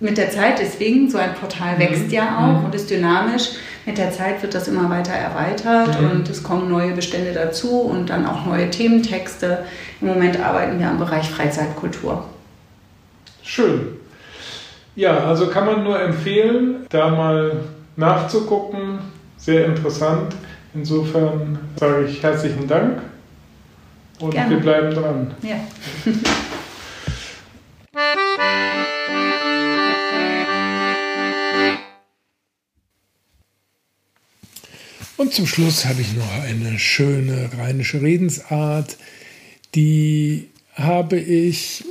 mit 0.01 0.17
der 0.17 0.29
Zeit, 0.29 0.59
deswegen, 0.59 1.09
so 1.09 1.17
ein 1.17 1.33
Portal 1.33 1.75
mhm. 1.75 1.79
wächst 1.79 2.11
ja 2.11 2.37
auch 2.39 2.59
mhm. 2.59 2.65
und 2.65 2.75
ist 2.75 2.89
dynamisch. 2.89 3.51
Mit 3.85 3.97
der 3.97 4.11
Zeit 4.11 4.41
wird 4.41 4.53
das 4.53 4.67
immer 4.67 4.89
weiter 4.89 5.13
erweitert 5.13 6.01
mhm. 6.01 6.11
und 6.11 6.29
es 6.29 6.43
kommen 6.43 6.69
neue 6.69 6.91
Bestände 6.91 7.31
dazu 7.31 7.79
und 7.79 8.09
dann 8.09 8.25
auch 8.25 8.45
neue 8.45 8.69
Thementexte. 8.69 9.59
Im 10.01 10.07
Moment 10.07 10.41
arbeiten 10.41 10.77
wir 10.77 10.89
am 10.89 10.99
Bereich 10.99 11.29
Freizeitkultur. 11.29 12.25
Schön. 13.43 13.95
Ja, 14.97 15.25
also 15.25 15.47
kann 15.47 15.67
man 15.67 15.83
nur 15.83 16.01
empfehlen, 16.01 16.87
da 16.89 17.09
mal 17.09 17.63
nachzugucken. 17.97 18.97
Sehr 19.37 19.67
interessant. 19.67 20.33
Insofern 20.73 21.59
sage 21.75 22.05
ich 22.05 22.23
herzlichen 22.23 22.67
Dank 22.67 23.03
und 24.19 24.31
Gerne. 24.31 24.49
wir 24.49 24.59
bleiben 24.59 24.95
dran. 24.95 25.35
Ja. 25.43 25.57
Und 35.17 35.33
zum 35.33 35.47
Schluss 35.47 35.85
habe 35.85 36.01
ich 36.01 36.15
noch 36.15 36.43
eine 36.43 36.77
schöne 36.77 37.49
rheinische 37.57 38.03
Redensart. 38.03 38.97
Die 39.73 40.49
habe 40.75 41.17
ich 41.17 41.83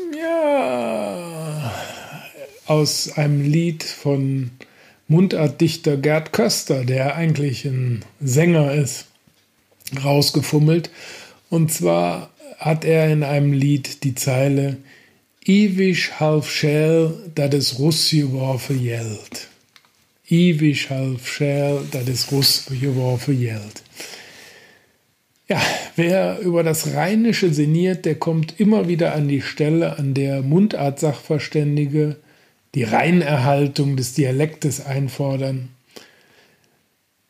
aus 2.67 3.13
einem 3.17 3.43
Lied 3.45 3.83
von 3.83 4.51
Mundartdichter 5.09 5.97
Gerd 5.97 6.33
Köster, 6.33 6.85
der 6.85 7.15
eigentlich 7.15 7.65
ein 7.65 8.05
Sänger 8.21 8.75
ist, 8.75 9.07
rausgefummelt. 10.05 10.91
Und 11.49 11.73
zwar 11.73 12.31
hat 12.59 12.85
er 12.85 13.11
in 13.11 13.23
einem 13.23 13.53
Lied 13.53 14.03
die 14.05 14.15
Zeile 14.15 14.79
Ewig 15.45 16.19
half 16.19 16.51
schäl, 16.51 17.15
dat 17.37 17.55
es 17.55 17.79
Russ 17.79 18.11
geworfen 18.11 18.83
jelt. 18.83 19.47
Ewig 20.29 20.91
half 20.91 21.29
schäl, 21.29 21.83
dat 21.93 22.09
es 22.09 22.33
Russ 22.33 22.67
geworfen 22.81 23.41
jelt. 23.41 23.85
Ja, 25.49 25.63
wer 25.95 26.41
über 26.41 26.65
das 26.65 26.95
Rheinische 26.95 27.55
sinniert, 27.55 28.05
der 28.07 28.17
kommt 28.17 28.59
immer 28.59 28.89
wieder 28.89 29.15
an 29.15 29.29
die 29.29 29.41
Stelle, 29.41 29.97
an 29.97 30.15
der 30.15 30.43
Mundartsachverständige 30.43 32.17
die 32.77 32.85
Reinerhaltung 32.85 33.97
des 33.97 34.13
Dialektes 34.13 34.85
einfordern. 34.85 35.71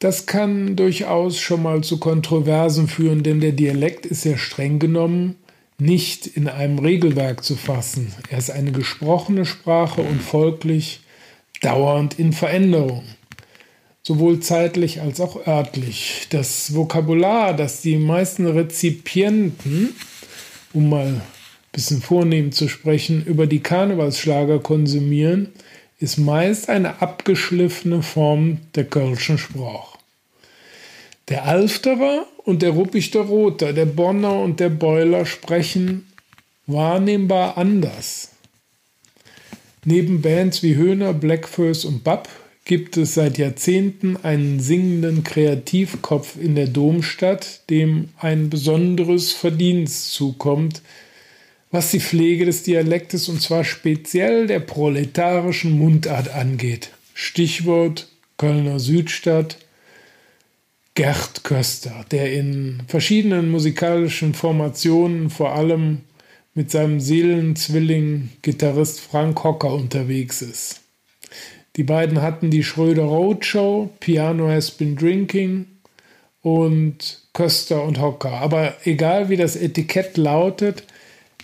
Das 0.00 0.26
kann 0.26 0.74
durchaus 0.74 1.38
schon 1.38 1.62
mal 1.62 1.82
zu 1.82 1.98
Kontroversen 1.98 2.88
führen, 2.88 3.22
denn 3.22 3.40
der 3.40 3.52
Dialekt 3.52 4.06
ist 4.06 4.24
ja 4.24 4.36
streng 4.36 4.80
genommen 4.80 5.36
nicht 5.78 6.26
in 6.26 6.48
einem 6.48 6.80
Regelwerk 6.80 7.44
zu 7.44 7.54
fassen. 7.54 8.12
Er 8.28 8.38
ist 8.38 8.50
eine 8.50 8.72
gesprochene 8.72 9.44
Sprache 9.44 10.00
und 10.00 10.20
folglich 10.20 11.00
dauernd 11.60 12.18
in 12.18 12.32
Veränderung, 12.32 13.04
sowohl 14.02 14.40
zeitlich 14.40 15.00
als 15.00 15.20
auch 15.20 15.46
örtlich. 15.46 16.26
Das 16.30 16.74
Vokabular, 16.74 17.54
das 17.54 17.82
die 17.82 17.98
meisten 17.98 18.46
Rezipienten, 18.46 19.94
um 20.72 20.88
mal 20.88 21.20
bisschen 21.76 22.00
vornehm 22.00 22.52
zu 22.52 22.68
sprechen, 22.68 23.22
über 23.26 23.46
die 23.46 23.60
Karnevalsschlager 23.60 24.60
konsumieren, 24.60 25.48
ist 25.98 26.16
meist 26.16 26.70
eine 26.70 27.02
abgeschliffene 27.02 28.02
Form 28.02 28.58
der 28.74 28.84
Kölschen 28.84 29.36
Sprache. 29.36 29.98
Der 31.28 31.44
Alfterer 31.44 32.24
und 32.44 32.62
der 32.62 32.70
Ruppichter 32.70 33.20
Roter, 33.20 33.74
der 33.74 33.84
Bonner 33.84 34.40
und 34.40 34.58
der 34.58 34.70
Beuler 34.70 35.26
sprechen 35.26 36.06
wahrnehmbar 36.66 37.58
anders. 37.58 38.30
Neben 39.84 40.22
Bands 40.22 40.62
wie 40.62 40.76
Höhner, 40.76 41.12
Blackfurs 41.12 41.84
und 41.84 42.02
Bab 42.04 42.30
gibt 42.64 42.96
es 42.96 43.12
seit 43.12 43.36
Jahrzehnten 43.36 44.16
einen 44.22 44.60
singenden 44.60 45.24
Kreativkopf 45.24 46.36
in 46.40 46.54
der 46.54 46.68
Domstadt, 46.68 47.68
dem 47.68 48.08
ein 48.18 48.48
besonderes 48.48 49.32
Verdienst 49.32 50.14
zukommt, 50.14 50.80
was 51.76 51.90
die 51.90 52.00
Pflege 52.00 52.46
des 52.46 52.62
Dialektes 52.62 53.28
und 53.28 53.42
zwar 53.42 53.62
speziell 53.62 54.46
der 54.46 54.60
proletarischen 54.60 55.72
Mundart 55.72 56.34
angeht. 56.34 56.88
Stichwort 57.12 58.08
Kölner 58.38 58.80
Südstadt, 58.80 59.58
Gerd 60.94 61.44
Köster, 61.44 62.06
der 62.10 62.32
in 62.32 62.82
verschiedenen 62.88 63.50
musikalischen 63.50 64.32
Formationen 64.32 65.28
vor 65.28 65.54
allem 65.54 66.00
mit 66.54 66.70
seinem 66.70 66.98
Seelenzwilling 66.98 68.30
Gitarrist 68.40 68.98
Frank 69.00 69.44
Hocker 69.44 69.74
unterwegs 69.74 70.40
ist. 70.40 70.80
Die 71.76 71.84
beiden 71.84 72.22
hatten 72.22 72.50
die 72.50 72.64
Schröder 72.64 73.04
Roadshow, 73.04 73.90
Piano 74.00 74.48
Has 74.48 74.70
Been 74.70 74.96
Drinking 74.96 75.66
und 76.40 77.20
Köster 77.34 77.84
und 77.84 78.00
Hocker. 78.00 78.32
Aber 78.32 78.72
egal 78.84 79.28
wie 79.28 79.36
das 79.36 79.56
Etikett 79.56 80.16
lautet, 80.16 80.84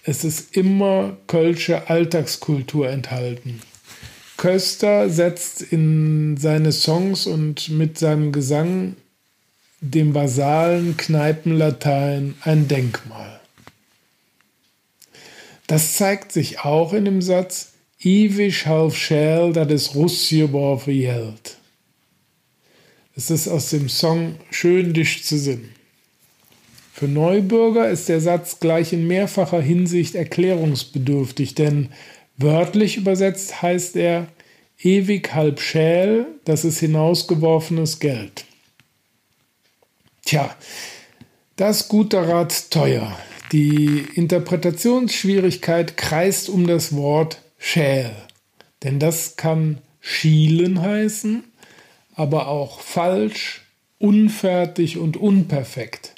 es 0.04 0.24
ist 0.24 0.56
immer 0.56 1.16
kölsche 1.26 1.88
Alltagskultur 1.88 2.88
enthalten. 2.88 3.60
Köster 4.36 5.08
setzt 5.08 5.62
in 5.62 6.36
seine 6.36 6.72
Songs 6.72 7.26
und 7.26 7.68
mit 7.68 7.98
seinem 7.98 8.32
Gesang 8.32 8.96
dem 9.80 10.12
basalen 10.12 10.96
Kneipenlatein 10.96 12.34
ein 12.42 12.66
Denkmal. 12.66 13.40
Das 15.66 15.96
zeigt 15.96 16.32
sich 16.32 16.60
auch 16.60 16.92
in 16.92 17.04
dem 17.04 17.22
Satz 17.22 17.72
Iwisch 18.04 18.66
half 18.66 18.96
schäl, 18.96 19.52
dat 19.52 19.70
es 19.70 19.94
Russie 19.94 20.52
war 20.52 20.78
verjählt. 20.78 21.56
Es 23.14 23.30
ist 23.30 23.46
aus 23.46 23.70
dem 23.70 23.88
Song 23.88 24.36
Schön 24.50 24.92
dich 24.92 25.24
zu 25.24 25.38
sinn. 25.38 25.68
Für 27.02 27.08
Neubürger 27.08 27.90
ist 27.90 28.08
der 28.08 28.20
Satz 28.20 28.60
gleich 28.60 28.92
in 28.92 29.08
mehrfacher 29.08 29.60
Hinsicht 29.60 30.14
erklärungsbedürftig, 30.14 31.56
denn 31.56 31.88
wörtlich 32.36 32.96
übersetzt 32.96 33.60
heißt 33.60 33.96
er 33.96 34.28
ewig 34.80 35.34
halb 35.34 35.60
schäl, 35.60 36.26
das 36.44 36.64
ist 36.64 36.78
hinausgeworfenes 36.78 37.98
Geld. 37.98 38.44
Tja, 40.24 40.54
das 41.56 41.88
gute 41.88 42.28
Rat 42.28 42.70
teuer. 42.70 43.18
Die 43.50 44.06
Interpretationsschwierigkeit 44.14 45.96
kreist 45.96 46.48
um 46.48 46.68
das 46.68 46.94
Wort 46.94 47.42
schäl. 47.58 48.12
Denn 48.84 49.00
das 49.00 49.34
kann 49.34 49.78
schielen 50.00 50.80
heißen, 50.80 51.42
aber 52.14 52.46
auch 52.46 52.78
falsch, 52.78 53.62
unfertig 53.98 54.98
und 54.98 55.16
unperfekt. 55.16 56.11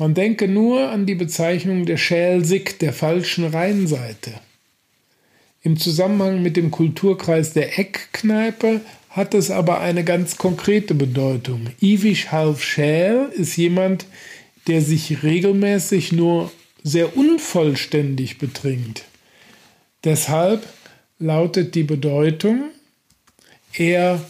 Man 0.00 0.14
denke 0.14 0.48
nur 0.48 0.88
an 0.88 1.04
die 1.04 1.14
Bezeichnung 1.14 1.84
der 1.84 1.98
Schälsig, 1.98 2.78
der 2.78 2.94
falschen 2.94 3.44
Rheinseite. 3.44 4.32
Im 5.62 5.76
Zusammenhang 5.76 6.40
mit 6.40 6.56
dem 6.56 6.70
Kulturkreis 6.70 7.52
der 7.52 7.78
Eckkneipe 7.78 8.80
hat 9.10 9.34
es 9.34 9.50
aber 9.50 9.80
eine 9.80 10.02
ganz 10.02 10.38
konkrete 10.38 10.94
Bedeutung. 10.94 11.66
Ivish 11.82 12.28
half 12.28 12.62
Schäl 12.62 13.30
ist 13.36 13.58
jemand, 13.58 14.06
der 14.68 14.80
sich 14.80 15.22
regelmäßig 15.22 16.12
nur 16.12 16.50
sehr 16.82 17.14
unvollständig 17.14 18.38
betrinkt. 18.38 19.04
Deshalb 20.04 20.66
lautet 21.18 21.74
die 21.74 21.82
Bedeutung, 21.82 22.70
er 23.74 24.24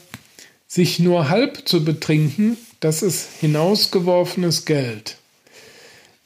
sich 0.67 0.99
nur 0.99 1.29
halb 1.29 1.69
zu 1.69 1.85
betrinken, 1.85 2.57
das 2.81 3.05
ist 3.05 3.29
hinausgeworfenes 3.41 4.65
Geld. 4.65 5.20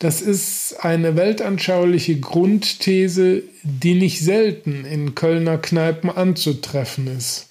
Das 0.04 0.20
ist 0.20 0.84
eine 0.84 1.16
weltanschauliche 1.16 2.20
Grundthese, 2.20 3.42
die 3.62 3.94
nicht 3.94 4.20
selten 4.20 4.84
in 4.84 5.14
Kölner 5.14 5.56
Kneipen 5.56 6.10
anzutreffen 6.10 7.06
ist. 7.06 7.48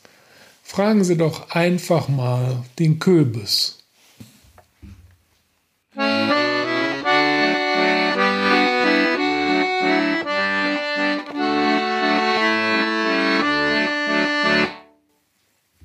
Fragen 0.62 1.04
Sie 1.04 1.18
doch 1.18 1.50
einfach 1.50 2.10
mal 2.10 2.64
den 2.78 3.00
Köbis. 3.00 3.80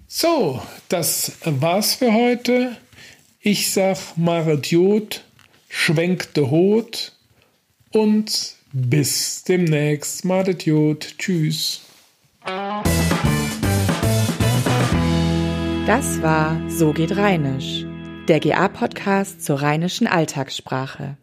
So, 0.07 0.61
das 0.91 1.33
war's 1.47 1.95
für 1.95 2.13
heute. 2.13 2.77
Ich 3.41 3.73
sag 3.73 3.97
Maret 4.19 4.67
Jod, 4.67 5.25
schwenkte 5.69 6.51
Hot 6.51 7.13
und 7.91 8.57
bis 8.73 9.45
demnächst. 9.45 10.25
Maret 10.25 10.65
Jod. 10.65 11.15
Tschüss. 11.19 11.83
Das 15.87 16.23
war 16.23 16.61
So 16.69 16.93
geht 16.93 17.17
Rheinisch, 17.17 17.85
der 18.29 18.41
GA-Podcast 18.41 19.45
zur 19.45 19.63
rheinischen 19.63 20.07
Alltagssprache. 20.07 21.17